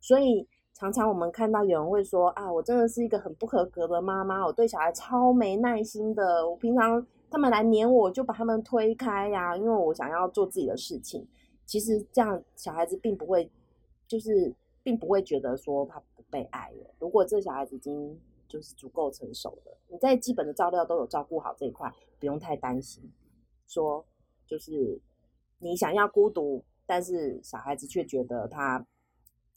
[0.00, 11.24] 所以常常我们看到有人会说啊，我真的是一个很不合格的妈妈，我对小孩超没耐心的，我平常他们来黏我就把他们推开呀，因为我想要做自己的事情。
[11.72, 13.50] 其实这样，小孩子并不会，
[14.06, 16.94] 就是并不会觉得说他不被爱了。
[16.98, 18.14] 如果这小孩子已经
[18.46, 23.02] 就是足够成熟了，你在基本的照料都有照顾好这一块，不用太担心。
[23.66, 24.04] 说
[24.46, 25.00] 就是
[25.60, 28.84] 你想要孤独，但是小孩子却觉得他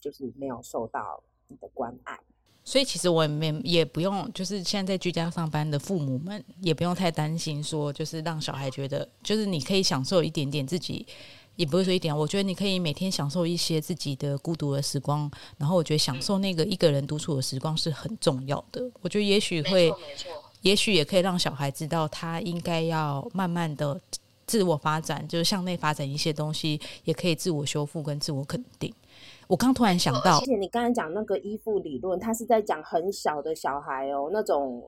[0.00, 2.18] 就是没有受到你的关爱。
[2.64, 11.06] 所以其实我也没也不用，就是现在在居家上班的父母们也不用太担心，说就是让小孩觉得，就是你可以享受一点点自己。
[11.56, 18.82] 也不是说一点，我觉得你可以每天享受一些自己的孤独的时光，然后我觉得享受那个一个人独处的时光是很重要的。
[19.00, 19.92] 我觉得也许会，
[20.60, 24.00] 也许也可以让小孩知道，他应该要慢慢的
[24.46, 28.92] 自我发展，就是向内发展一些东西，也可以自我修复跟自我肯定。
[29.48, 34.84] 我刚突然想到，而且你刚才讲那个依附理论，他是在讲很小的小孩哦，那种。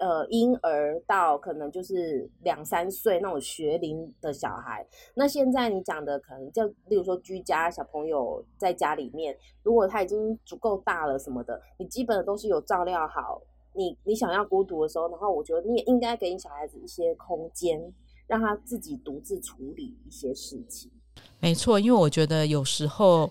[0.00, 13.42] 呃，婴儿到可能就是两三岁那种学龄的小孩，那现在你讲的可能就，例如说居家小朋友在家里面，如果他已经足够大了什么的，你基本的都是有照料好。
[13.74, 17.92] 你你想要孤独的时候，然后我觉得你也应该给你小孩子一些空间，
[18.26, 20.90] 让他自己独自处理一些事情。
[21.38, 23.30] 没错，因为我觉得有时候。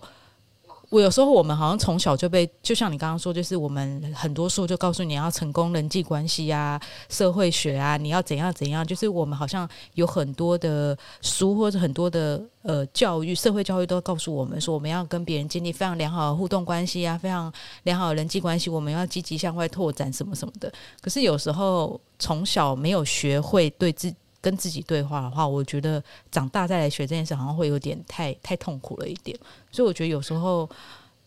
[0.90, 17.52] 我有时候我们好像从小就被，就像你刚刚说，就是我们很多书就告诉你要成功人际关系啊、社会学啊，你要怎样怎样，就是我们好像有很多的书或者很多的呃教育、社会教育都告诉我们说，我们要跟别人建立非常良好的互动关系啊，非常
[17.84, 20.72] 良好的人际关系，我们要积极向外拓展什么什么的。
[21.00, 29.38] 可是有时候从小没有学会对自跟自己对话的话，我觉得长大再来学这件事，好像会有点太太痛苦了一点。
[29.70, 30.68] 所以我觉得有时候，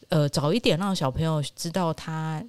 [0.10, 2.43] 呃，早一点让小朋友知道他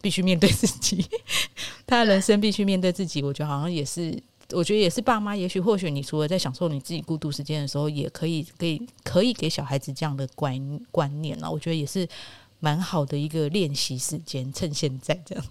[0.00, 1.04] 必须面对自己，
[1.86, 3.22] 他的人生必须面对自己。
[3.22, 4.16] 我觉得好像也是，
[4.52, 5.34] 我觉得也是爸妈。
[5.34, 11.50] 也许或许你除了在享受你自己孤独时间的时候，也可以可以可以给小孩子这样的观观念了。
[11.50, 12.08] 我觉得也是
[12.60, 15.44] 蛮好的一个练习时间，趁现在这样。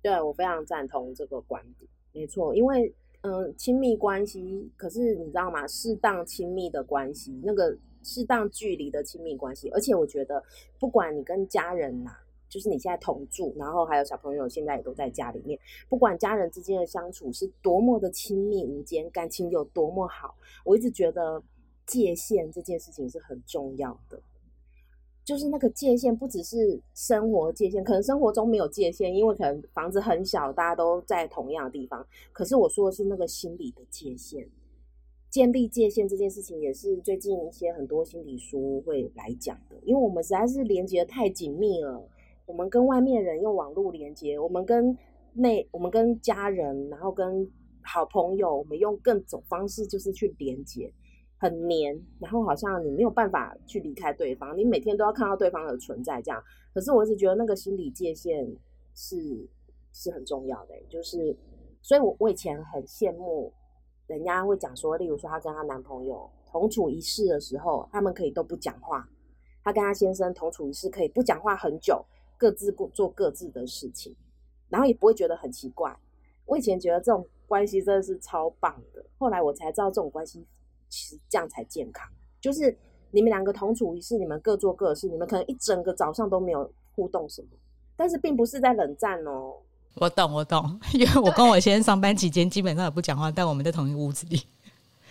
[0.00, 2.92] 对我非常赞同这个观点，没错，因为。
[3.26, 5.66] 嗯，亲密关系，可是你知道吗？
[5.66, 10.44] 适当亲密的关系，那个适当距离的亲密关系，而且我觉得，
[10.78, 12.10] 不管你跟家人呐，
[12.50, 15.58] 就是你现在同住，然后还有小朋友现在也都在家里面，
[15.88, 21.42] 不管家人之间的相处是多么的亲密无间，感情有多么好，我一直觉得
[21.86, 24.20] 界限这件事情是很重要的。
[25.24, 32.06] 就是那个界限，不只是生活界限，可能生活中没有界限，因为可能房子很小，大家都在同样的地方。
[32.32, 34.46] 可是我说的是那个心理的界限，
[35.30, 39.76] 建立界限这件事情，也是最近一些很多心理书会来讲的。
[39.84, 42.06] 因为我们实在是连接的太紧密了，
[42.44, 44.96] 我们跟外面人用网络连接，我们跟
[45.32, 50.92] 内我们跟家人，然后跟好朋友，我们用各种方式就是去连接，
[51.44, 56.42] 很黏，然后好像你没有办法去离开对方，你每天都要看到对方的存在这样。
[56.72, 58.50] 可是我一直觉得那个心理界限
[58.94, 59.46] 是
[59.92, 61.36] 是很重要的，就是
[61.82, 63.52] 所以，我我以前很羡慕
[64.06, 69.06] 人家会讲说，例如说她跟她男朋友同处一室的时候，他们可以都不讲话，
[69.62, 72.02] 她跟她先生同处一室可以不讲话很久，
[72.38, 74.16] 各自过做各自的事情，
[74.70, 75.94] 然后也不会觉得很奇怪。
[76.46, 80.46] 我以前觉得这种关系真的是超棒的，后来我才知道这种关系
[80.94, 82.08] 其实这样才健康，
[82.40, 82.76] 就是
[83.10, 87.48] 你们两个同处一室，你们各做各的事，你们可能一整个早上都没有互动什么，
[87.96, 89.54] 但是并不是在冷战哦。
[89.96, 94.40] 我懂，我懂，因为我跟我先生上班期间基本上也不讲话，但我们在同一屋子里。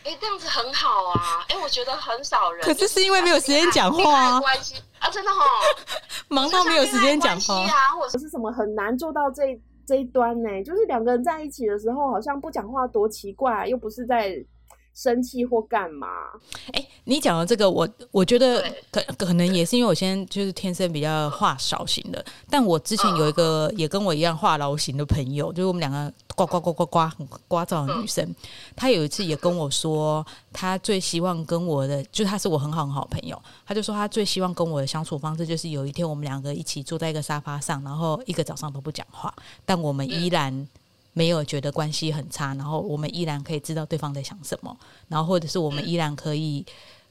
[0.05, 1.43] 哎，这样子很好啊！
[1.49, 2.63] 哎，我觉得很少人。
[2.63, 4.39] 可是是因为没有时间讲话啊。
[4.39, 5.41] 关系啊，真的哈，
[6.29, 10.63] 忙到没有时间讲话啊，或者是什么很难做到这这一端呢？
[10.63, 14.45] 就是两个人在一起的时候，好像不讲话多奇怪，又不是在。
[14.93, 16.07] 生气或干嘛？
[16.71, 28.35] 哎，你讲的这个，我我觉得可可能也是因为我现在就是天生比较话少型的，但我之前有一个也跟我一样话痨型的朋友，就是我们两个呱呱呱呱呱很呱噪的女生，
[28.75, 39.33] 她有一次也跟我说，她最希望跟我的，就她是我很好很好朋友，她就说她最希望跟我的相处方式，就是有一天我们两个一起坐在一个沙发上，然后一个早上都不讲话，
[39.65, 40.67] 但我们依然。
[41.13, 44.75] 没有觉得关系很差，然后我们依然可以知道对方在想什么，
[45.07, 46.65] 然后或者是我们依然可以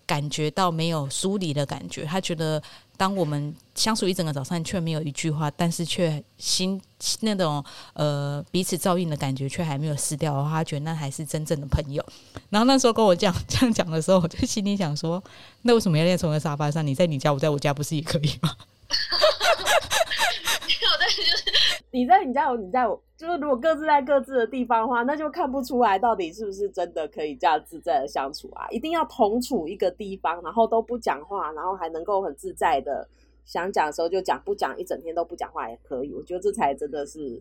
[0.05, 2.05] 感觉到没有疏离的感觉。
[2.05, 2.61] 他觉得，
[2.97, 6.81] 当我们相处一整个早上却没有一句话，但是却心
[7.21, 12.05] 那种呃彼此照应的感觉却还没有撕掉的话，他觉得那还是真正的朋友。
[12.51, 15.23] 然后那时候跟我讲这样讲的时候，我就心里想说，
[15.63, 16.85] 那为什么要在同一个沙发上？
[16.85, 18.57] 你在你家，我在我家，不是也可以吗？
[20.67, 21.45] 没有，但是就是
[21.93, 28.67] 你在你家，我你在我，就是如果各自在各自的地方的话，那就看不出来到底是不是真的可以这样自在的相处啊！
[28.71, 33.07] 一定要同处一个地方，然后都不讲话，然后还能够很自在的
[33.45, 36.15] 想讲的时候就讲，不讲一整天都不讲话也可以。
[36.15, 37.39] 我觉得这才真的是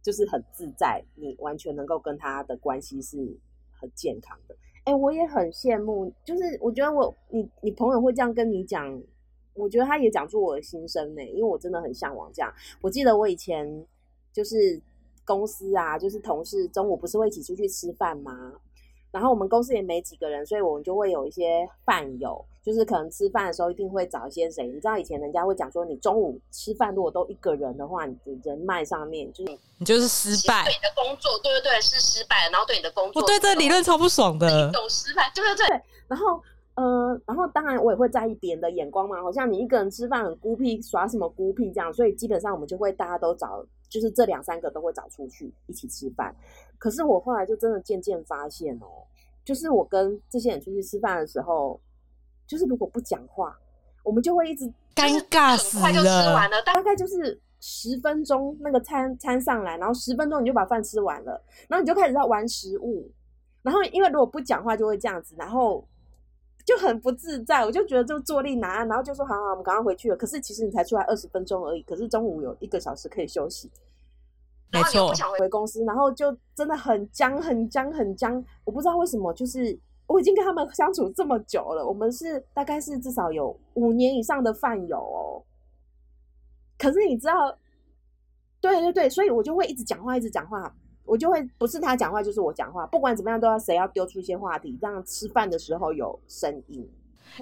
[0.00, 3.18] 就是很自在，你完全能够跟他的关系是
[3.78, 4.56] 很健康的。
[4.84, 8.98] 哎，我也很羡慕，就是我觉得我你你朋友会这样跟你讲。
[9.60, 12.52] 我觉得他也讲出我的心声呢，因为我真的很向往这样。
[12.80, 13.86] 我记得我以前
[14.32, 14.80] 就是
[15.24, 18.54] 公司啊，就是同事中午不是会一起出去吃饭吗？
[19.12, 24.64] 然后我们公司也没几个人，所以我们就会有一些饭友，就是可能吃饭的时候一定会找一些谁。
[24.68, 30.64] 你知道以前人家会讲说，你中午吃饭如果都一个人的话，你的人脉上面就是你就是失败。
[30.64, 32.48] 对你的工作，对对对，是失败。
[32.52, 34.70] 然后对你的工作，我对这理论超不爽的。
[34.70, 35.80] 懂失败，对对对。
[36.06, 36.40] 然后。
[36.80, 46.34] 呃，然后当然我也会在意别人的眼光嘛，好像你一个人吃饭很孤僻，耍什么孤僻这样，所以基本上我们就会大家都找，就是这两三个都会找出去一起吃饭。
[46.78, 49.04] 可是我后来就真的渐渐发现哦，
[49.44, 51.78] 就是我跟这些人出去吃饭的时候，
[52.46, 53.54] 就是如果不讲话，
[54.02, 54.64] 我们就会一直
[54.94, 55.76] 尴尬死
[56.50, 61.38] 了，大概就是十分钟那个餐餐上来，然后十分钟你就把饭吃完了，
[61.68, 63.06] 然后你就开始在玩食物，
[63.60, 65.86] 然后因为如果不讲话就会这样子，然后。
[66.64, 70.16] 就很不自在，我就觉得就坐立难安，然后就说好好，我们赶快回去了。
[70.16, 73.70] 可是其实你才出来二十分钟而已，可是中午有一个小时可以休息。
[74.72, 78.44] 没错，不想回公司，然后就真的很僵、很僵、很僵。
[78.64, 85.42] 我不知道为什么，就是我已经跟他们相处这么久了，我们是大概是至少有五年以上的饭友哦。
[86.78, 87.56] 可是你知道，
[88.60, 90.72] 对对对，所以我就会一直讲话，一直讲话。
[91.10, 96.88] 我就会不是他讲话就是我讲话，不管怎么样都要谁要丢出一些话题，让吃饭的时候有声音。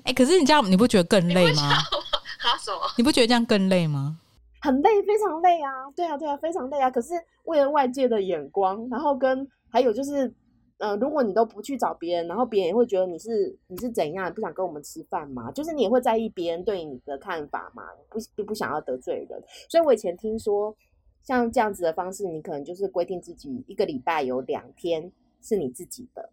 [0.04, 1.62] 哎，可是你这样你不觉得更累吗？
[1.68, 2.81] 啊什么？
[2.96, 4.18] 你不觉得这样更累吗？
[4.62, 5.90] 很累，非常累啊！
[5.94, 6.90] 对啊，对啊，非常累啊！
[6.90, 7.12] 可是
[7.44, 10.33] 为了外界的眼光，然后跟还有就是，
[10.78, 15.52] 呃，如果你都不去找别人，然后别人也会觉得你是你是怎样，不想跟我们吃饭嘛？
[15.52, 17.85] 就是你也会在意别人对你的看法嘛？
[18.09, 20.74] 不不不想要得罪人，所以我以前听说。
[21.22, 26.31] 像这样子的方式，你可能就是规定自己一个礼拜有两天是你自己的，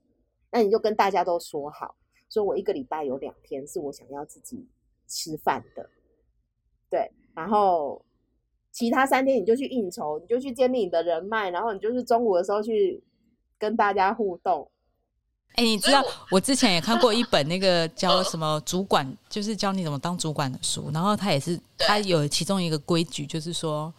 [0.52, 1.96] 那你就跟大家都说好，
[2.30, 4.66] 说我一个礼拜有两天是我想要自己
[5.06, 5.90] 吃饭的，
[6.90, 8.06] 对，然后
[8.72, 13.04] 其他三天你就去应酬，你就去建立你的人脉，然后你就是中午的时候去
[13.58, 14.72] 跟大家互动。
[15.56, 23.94] 哎，你知道我之前也看过一本那个教什么主管，就是教你怎么当主管的书，然后他也是他有其中一个规矩，就是说。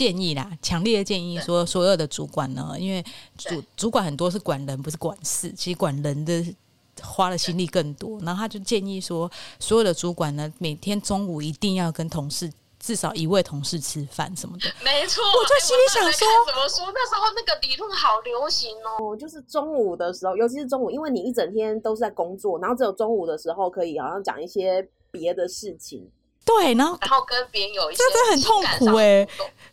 [0.00, 3.04] 建议啦，强烈的建议说，所有的主管呢，因为
[3.36, 6.42] 主主管很多是管人，不是管事，其实管人的
[7.02, 8.18] 花的心力更多。
[8.20, 14.72] 然后他就建议说，所有的主管呢，每天中午一定要跟同事至少一位同事吃饭什么的。
[14.82, 16.90] 没错，我就心里想说怎么说？
[16.94, 19.12] 那时候那个理论好流行哦。
[19.12, 26.10] 哦，就是中午的时候，尤其是中午，因为你一整天都是在工作，然后只有中午的时候可以好像讲一些别的事情。
[26.44, 29.28] 对，然后然后跟别人有一些这真的很痛苦哎、哎、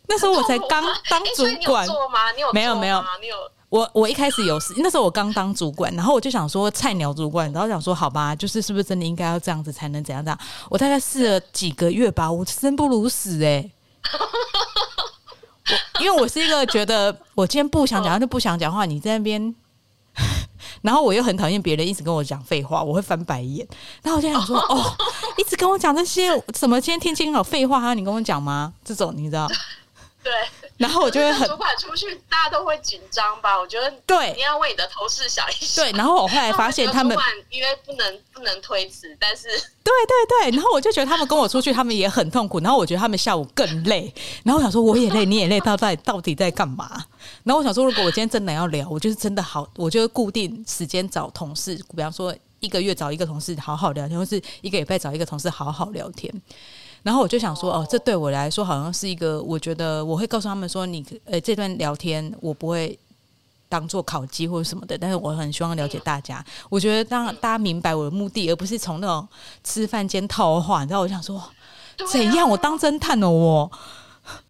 [0.06, 2.30] 那时候我才刚当主管，做吗？
[2.32, 3.04] 你有没有没有。
[3.20, 3.36] 你有
[3.68, 10.38] 我我一开始有事，那时候我刚当主管，然后我就想说菜鸟主管，然后想说好吧，就是是不是真的应该要这样子才能怎样怎样？
[10.70, 13.70] 我大概试了几个月吧，我生不如死哎、
[15.68, 19.54] 我因为我是一个觉得我今天不想讲话就不想讲话，你在那边，
[20.82, 23.66] 然后我又很讨厌别人一直跟我讲废话，我会翻白眼。
[24.02, 24.82] 然后我就想说， 哦，
[25.36, 28.72] 一直跟我讲这些什么今天天气很好废话，还要你跟我讲吗？
[28.84, 29.48] 这种你知道？
[30.28, 33.58] 对，然后我就会很主管出去，大家都会紧张吧？
[33.58, 35.82] 我觉得对你要为你的同事想一想。
[35.82, 37.16] 对，然后我后来发现他们
[37.48, 44.12] 因为不能不能推辞，但是对对对，然后我就觉得他们跟我出去，他们也很痛苦，然后我觉得他们下午更累，
[44.44, 47.06] 然后我想说我也累， 你也累，到底到底在干嘛？
[47.44, 56.30] 然后我想说，如果我今天真的要聊，我就是真的好，我就固定时间找同事，比方说一个月找一个同事好好聊天，或是一个礼拜找一个同事好好聊天。
[57.02, 62.98] 然后我就想说，哦，这对我来说好像是一个，我觉得我会告诉他们说，你呃这段聊天我不会
[63.68, 66.44] 当做考绩或者什么的，但是我很希望了解大家。
[66.70, 69.26] 我觉得让大家明白我的目的，而不是从那种
[69.62, 70.82] 吃饭间套话。
[70.82, 71.42] 你知道，我想说
[72.10, 72.48] 怎样？
[72.48, 73.70] 我当侦探哦，我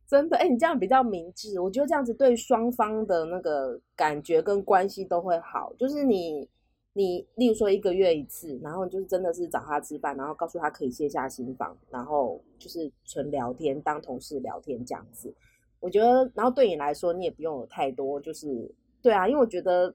[0.09, 5.71] 真的，哎、你这样比较明智，我觉得这样子对双方的那个感觉跟关系都会好。
[5.79, 6.49] 就是你，
[6.95, 15.33] 你，例如说一个月一次，然后就是真的是找他吃饭，然后告诉他可以卸下心房，然后就是纯聊天，当同事聊天这样子。
[15.81, 18.69] 我觉得，然后对你来说，你也不用有太多，就是
[19.01, 19.95] 对啊，因为我觉得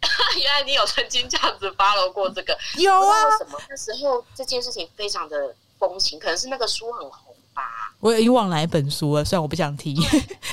[0.40, 2.56] 原来你有曾经这样子 follow 过这个。
[2.80, 7.62] 有啊为，什么那时候这件事情非常的风行，可能是那个书很红吧。
[8.00, 9.94] 我已经忘了本书了，虽然我不想提，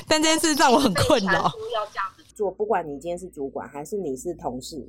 [0.06, 1.48] 但这件事让我很困扰。
[1.48, 4.86] 书要这样子做，不管你今天是主管还是你是同事，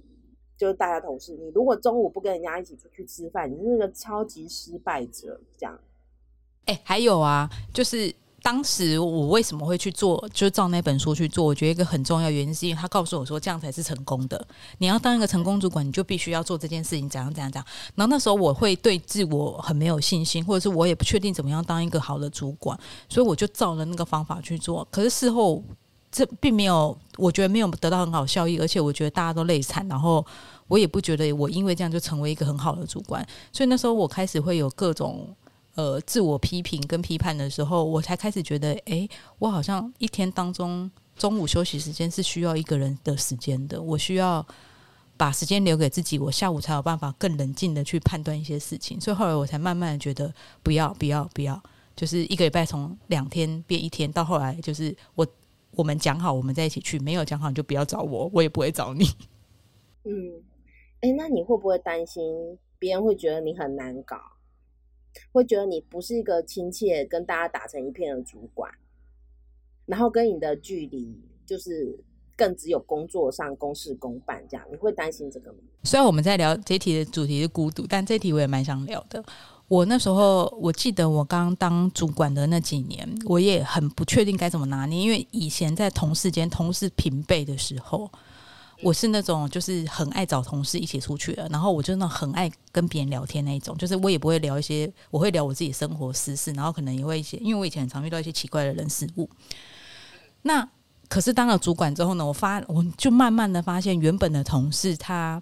[0.59, 5.79] 就是大家同事，你如果中午不跟人家一起出去吃饭，你是那个超级失败者，这样。
[6.65, 11.45] 哎、还有啊，就是当时我为什么会去做，就是照那本书去做？
[11.45, 14.45] 我觉得一个很重要原因是因为他告诉我说，这样才是成功的。
[14.79, 17.65] 你要当一个成功主管，你就必须要做这件事情，怎样怎样怎样。
[17.95, 24.85] 然后那时候我会对自我很没有信心，或者是我也不确定怎么样当一个好的主管，所以我就照了那个方法去做。
[24.91, 25.63] 可是事后
[26.11, 30.25] 这并没有，我觉得没有得到很好效益，而且我觉得大家都累惨，然后
[30.67, 33.25] 我也不觉得我因为这样就成为一个很好的主管。
[33.51, 35.35] 所以那时候我开始会有各种。
[35.75, 44.45] 呃，自我批评跟批判的时候，我才开始觉得，诶，我好像一天当中中午休息时间是需要一个人的时间的，我需要
[45.15, 48.99] 把时间留给自己，我下午才有办法更冷静的去判断一些事情。
[48.99, 51.61] 所以后来我才慢慢的觉得，不要，不要，不要，
[51.95, 55.25] 就是一个礼拜从两天变一天，到后来就是我
[55.79, 59.05] 我们讲好我们在一起去，没有讲好你就不要找我，我也不会找你。
[60.03, 60.43] 嗯，
[60.99, 64.17] 哎，那你会不会担心别人会觉得你很难搞，
[65.31, 68.69] 会觉得你不是一个亲切、跟大家打成一片的主管，
[69.85, 71.97] 然后跟你的距离就是
[72.35, 74.67] 更只有工作上公事公办这样？
[74.69, 75.59] 你会担心这个吗？
[75.85, 79.23] 虽然我们在聊这题的主题是孤独，但这题我也蛮想聊的。
[79.69, 88.09] 我那时候我记得我刚当主管的那几年，我也很不确定该怎么拿捏，因为以前在同事间同事平辈的时候，
[88.81, 99.29] 我是那种就是很爱找同事一起出去的，然后我就那很爱跟别人聊天那一种，就是我也不会聊一些，我会聊我自己生活私事，然后可能也会一些，因为我以前很常遇到一些奇怪的人事物。
[100.41, 100.67] 那
[101.07, 105.39] 可是当了主管之后呢，我发我就慢慢的发现，原本的同事他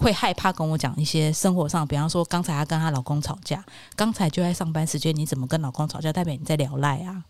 [0.00, 3.62] 会害怕跟我讲一些生活上，比方说刚才她跟她老公吵架，
[3.94, 6.10] 刚才就在上班时间，你怎么跟老公吵架？
[6.10, 7.22] 代表你在聊赖啊，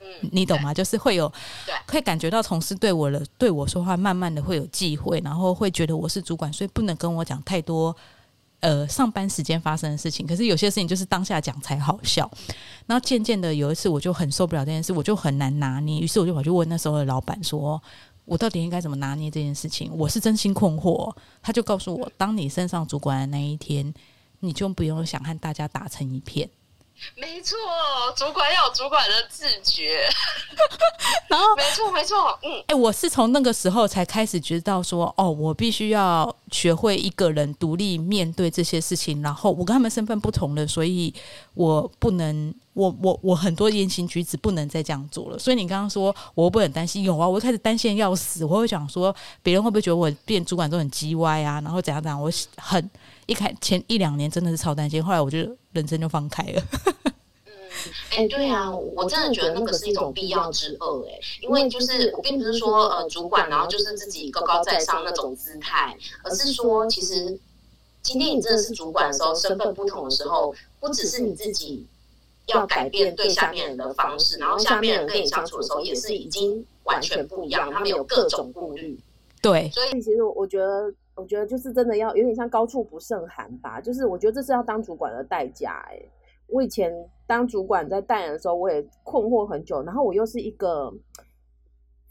[0.00, 0.74] 嗯，你懂吗？
[0.74, 1.26] 就是会有
[1.64, 7.96] 对，会感觉到同事对我的对我说话，慢慢的会有忌讳，然后会觉得我是主管，所以不能跟我讲太多。
[8.60, 12.30] 呃，上班时间发生的事情，可是有些事情就是当下讲才好笑。
[12.84, 17.82] 然后渐渐的有一次，我就很受不了这件事，我就很难拿捏，于是我就跑去问那时候的老板说
[18.30, 21.12] ：“我到底应该怎么拿捏这件事情？”我是真心困惑。
[21.42, 23.92] 他就告诉我：“当你升上主管的那一天，
[24.38, 26.48] 你就不用想和大家打成一片。
[27.16, 27.56] 没错，
[28.16, 30.08] 主管要有主管的自觉。
[31.28, 39.22] ”然后没错，没错，嗯，哎、我是从那个时候才开始知道说，哦，我必须要学会一个人独立面对这些事情。
[39.22, 41.12] 然后我跟他们身份不同了，所以
[41.54, 45.38] 我不能，我我我很多言行举止不能再这样做了。
[45.38, 47.02] 所以你刚刚说我会不会很担心？
[47.02, 52.20] 有啊，我开始担心得要死，我会想说别人会不会觉得我变主管都很叽歪啊，然后怎样怎样。
[52.20, 52.90] 我很
[53.30, 55.38] 一开前一两年真的是超担心，后来我就
[55.70, 56.62] 人生就放开了。
[58.10, 67.38] 哎，对啊，我真的觉得那个是一种必要之恶，哎，因为就是我并不是说呃主管然后就是自己高高在上那种姿态，而是说其实
[68.02, 71.86] 今天你真的是主管的时候，身份不同的时候，不只是你自己
[72.46, 78.98] 要改变对下面人的方式，然后下面人跟你相处的时候也是已经完全不一样，他们有各种顾虑。
[79.40, 83.80] 对，所以其实我觉得，我觉得就是真的要有点像高处不胜寒吧。
[83.80, 85.84] 就是我觉得这是要当主管的代价。
[85.90, 86.00] 哎，
[86.48, 86.92] 我以前
[87.26, 89.82] 当主管在带人的时候，我也困惑很久。
[89.82, 90.92] 然后我又是一个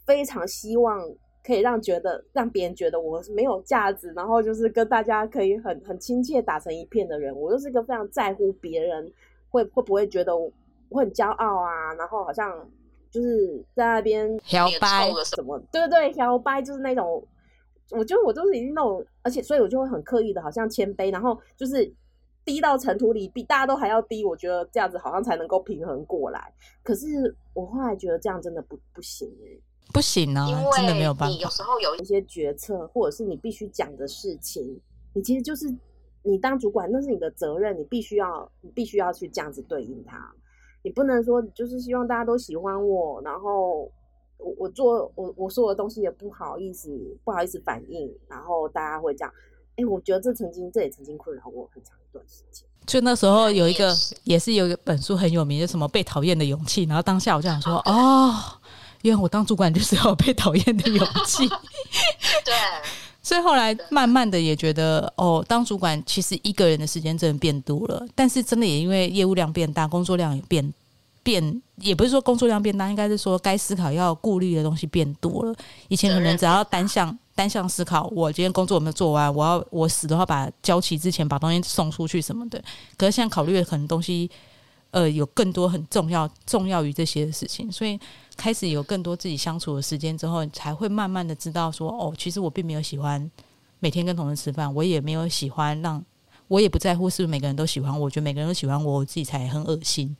[0.06, 1.00] 非常希望
[1.44, 7.36] 可以让觉得让别人觉得我没有价值，然后就是跟大家可以很很亲切打成一片的人。
[7.36, 9.12] 我又是一个非常在乎别人
[9.50, 10.52] 会会不会觉得我
[10.98, 12.70] 很骄傲啊，然后好像。
[13.12, 17.20] 就是在那边摇摆什么，对对对，摇摆就是那种，
[17.90, 21.92] 我觉得我都是已经那种，而且所以我就会很刻意的，好像谦卑，然后就是
[22.44, 24.24] 低到尘土里，比大家都还要低。
[24.24, 26.52] 我觉得这样子好像才能够平衡过来。
[26.82, 29.58] 可是我后来觉得这样真的不不行哎，
[29.92, 31.36] 不行啊，真的没有办法。
[31.36, 34.80] 有时候有一些决策，或者是你必须讲的事情，
[35.12, 35.72] 你其实就是
[36.22, 40.32] 你当主管，那是你的责任，你必须要，你必须要去这样子对应他。
[40.82, 43.90] 你不能说就是希望大家都喜欢我，然后
[44.42, 46.90] 我我做我我说的东西也不好意思
[47.24, 49.32] 不好意思反应，然后大家会这样。
[49.76, 52.66] 哎，我觉得这曾经这也曾经困扰我很长一段时间。
[52.86, 56.84] 就那时候有一个也是有一本书很有名，就什么被讨厌的勇气。
[56.84, 58.34] 然后当下我就想说，哦，
[59.02, 61.46] 因为我当主管就是要被讨厌的勇气。
[62.44, 62.52] 对。
[63.22, 70.72] 所以后来慢慢的也觉得，哦，当主管其实一个人的时间真的变多了，但是真的也因为业务量变大，工作量也变
[71.22, 75.54] 变，也不是说工作量变大，应该是说该思考要顾虑的东西变多了。
[75.88, 82.62] 以前可能只要单向单向思考，我今天工作有没有做完，我要我死都要把交期之前把东西送出去什么的。
[82.96, 84.30] 可是现在考虑的可能东西，
[84.90, 87.98] 呃，有更多很重要重要于这些事情，所以。
[88.36, 93.30] 开始有更多自己相处的时间之后，才会慢慢的知道说，哦，其实我并没有喜欢
[93.80, 96.02] 每天跟同事吃饭，我也没有喜欢让，
[96.48, 100.16] 我也不在乎是不是每个人都喜欢我，我觉得每个人都喜欢我，我自己才很恶心。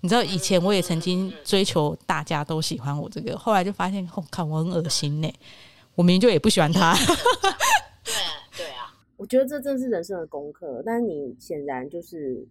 [0.00, 5.32] 你知道，以前我也曾经追求大家都喜欢我这个，后来就发现，哦，看我很恶心呢，
[5.94, 6.94] 我明明就也不喜欢他。
[8.04, 8.14] 对
[8.56, 12.46] 对啊，我觉得这正是人生的功课，但你显然就是。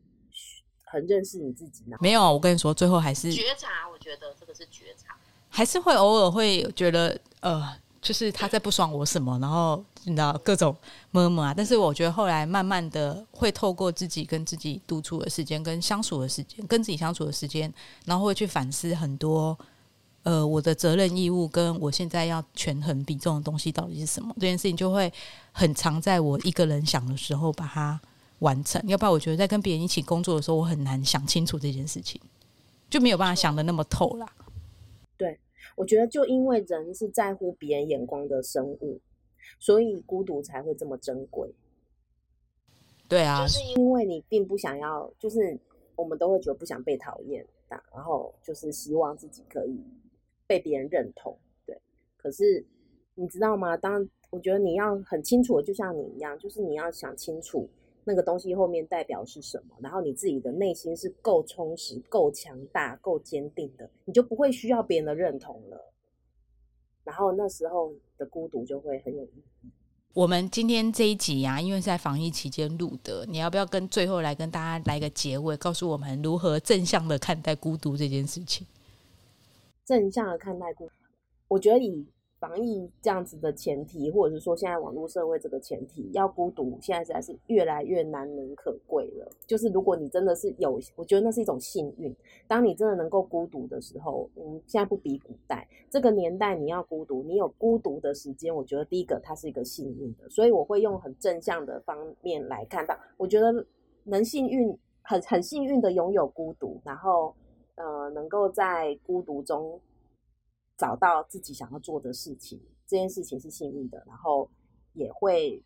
[0.89, 1.97] 很认识你自己呢？
[1.99, 3.67] 没有，我跟你说，最后还是觉察。
[3.91, 5.13] 我觉得这个是觉察，
[5.49, 7.61] 还是会偶尔会觉得，呃，
[8.07, 10.73] 就是他在不爽我什么，然后你知道各种
[11.11, 11.53] 么么啊。
[11.53, 17.73] 但是我觉得后来慢慢的会透过自己跟自己独处的时间，跟相处的时间，跟自己相处的时间，
[18.05, 19.57] 然后会去反思很多，
[20.23, 24.33] 呃，我的责任义务跟我现在要权衡比重的东西到底是什么。
[24.35, 25.11] 这件事情就会
[25.51, 27.99] 很常在我一个人想的时候把它。
[28.39, 32.21] 完成，要不然我觉得在跟别人一起工作的时候，我很难想清楚这件事情，
[32.87, 34.27] 就没有办法想的那么透啦。
[35.17, 35.39] 对，
[35.77, 38.99] 我觉得就因为人是在乎别人眼光的生物，
[39.59, 41.53] 所以孤独才会这么珍贵。
[43.07, 45.57] 对啊，就是因为你并不想要，就是
[45.95, 49.79] 我们都会觉得不想被讨厌，然后就是希望自己可以
[50.47, 51.37] 被别人认同。
[51.65, 51.79] 对，
[52.17, 52.65] 可是
[53.13, 53.77] 你知道吗？
[53.77, 57.69] 当我觉得你要很清楚，就像你一样，就是你要想清楚。
[58.07, 59.75] 那个东西后面代表是什么？
[59.81, 65.93] 然后你自己的内心是够充实、够强大、够坚定的，你就不会需要别人的认同了。
[67.03, 69.69] 然后那时候的孤独就会很有意义。
[70.13, 78.65] 我们今天这一集呀，因为是在防疫期间录的，你要不要跟最后来跟大家来个结尾，告诉我们如何正向的看待孤独这件事情？
[79.85, 80.89] 正向的看待孤，
[81.49, 82.07] 我觉得以。
[82.39, 89.27] 防疫这样子的前提，或者是说现在网络社会这个前提，要孤独，现在实在是越来越难能可贵了。
[89.47, 92.15] 就是如果你真的是有，我觉得那是一种幸运。
[92.47, 102.95] 当你真的能够孤独的时候，嗯，现在不比古代这个年代，你要孤独，你有孤独的时间，我觉得第一个它是一个幸运的，所以我会用很正向的方面来看到。
[103.17, 103.65] 我觉得
[104.03, 107.33] 能幸运，很很幸运的拥有孤独，然后
[107.75, 109.79] 呃，能够在孤独中。
[110.77, 114.49] 找到自己想要做的事情，这件事情是幸运的，然后
[114.93, 115.63] 也会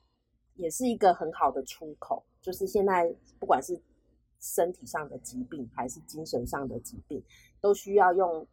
[0.55, 2.23] 也是一个很好的出口。
[2.41, 3.79] 就是现在，不管是
[4.39, 7.21] 身体上的疾病还是精神上的疾病，
[7.59, 8.47] 都需要用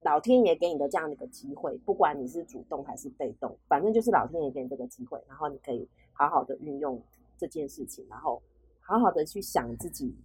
[0.00, 1.78] 老天爷给你的这样的一个机会。
[1.84, 7.00] 不管你是主动还是被动，反正就是老天爷给你这个机会，然后你可以好好的运用
[7.36, 8.42] 这件事情，然后
[8.80, 10.16] 好好的去想自己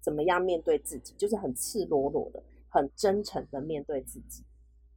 [0.00, 4.44] 怎么样面对自己，就是很赤裸裸的、很真诚的面对自己。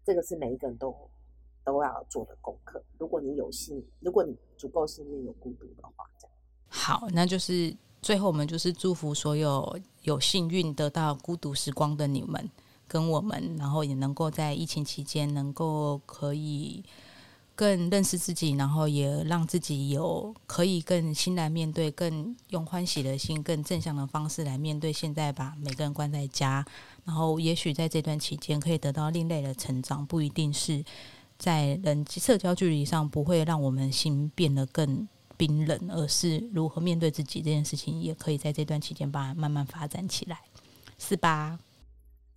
[0.10, 0.92] 这个是每一个人都
[1.64, 2.84] 都要做的功课。
[2.98, 6.36] 如果你有幸，如果你足够幸运有孤独的话，这样
[6.68, 12.50] 好，那就是最后，我们就是祝福所有有幸运得到孤独时光的你们
[12.88, 16.84] 跟我们，然后也能够在疫情期间能够可以
[17.60, 26.66] 更认识自己，然后也让自己有可以更欣然面对，更用欢喜的心、更正向的方式来面对现在把每个人关在家，
[27.04, 30.82] 然后也许在这段期间可以得到另类的成长，不一定是
[31.38, 35.06] 在人际社交距离上不会让我们心变得更。
[35.38, 40.38] 冰冷，而是如何面对自己这件事情，也可以在这段期间把它慢慢发展起来，
[40.98, 41.58] 是吧？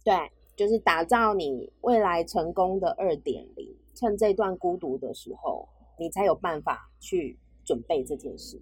[0.05, 0.15] 对，
[0.55, 3.82] 就是打造你未来成功的二点零。
[3.95, 5.69] 趁这段孤独的时候，
[5.99, 8.61] 你才有办法去准备这件事。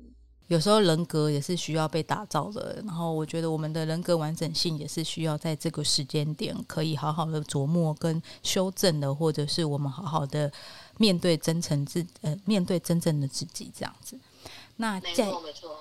[0.48, 10.50] 有时候人格也是需要被打造的，然后我觉得我们的人格完整性也是需要在这个时间点可以好好的琢磨跟修正的，或者是我们好好的
[10.98, 14.18] 面对真诚自呃面对真正的自己这样子。
[14.80, 15.30] 那在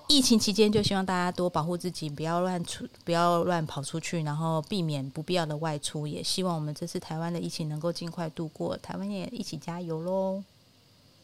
[0.07, 6.05] 疫情期间，就希望大家多保护自己，不要乱出，不要乱跑出去，然后避免不必要的外出。
[6.05, 10.43] 也希望我们这次台湾的疫情能够尽快度过，台湾也一起加油喽！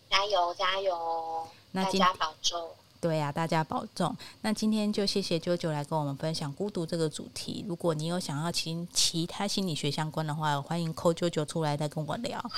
[0.09, 1.45] 加油加油！
[1.73, 2.69] 大家保重。
[3.01, 4.15] 对呀，大家保重。
[4.41, 7.65] 那今天就谢谢啾啾来跟我们分享孤独这个主题。
[7.67, 12.41] 如果你有想要请其他心理学相关的话，欢迎扣啾啾出来再跟我聊。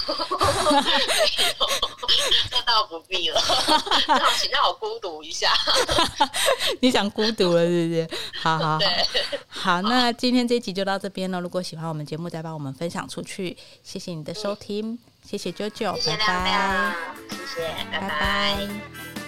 [2.52, 3.42] 那倒不必了，
[4.08, 5.52] 那请让我孤独一下。
[6.82, 8.10] 你想孤独了是不是？
[8.42, 8.80] 好好好，
[9.50, 9.82] 好。
[9.84, 11.40] 那今天这集就到这边了。
[11.40, 13.58] 如果喜欢我们节目，再帮我们分享出去。
[13.84, 16.96] 谢谢你的收听，谢谢啾啾，拜拜，
[17.30, 19.27] 谢谢，拜拜。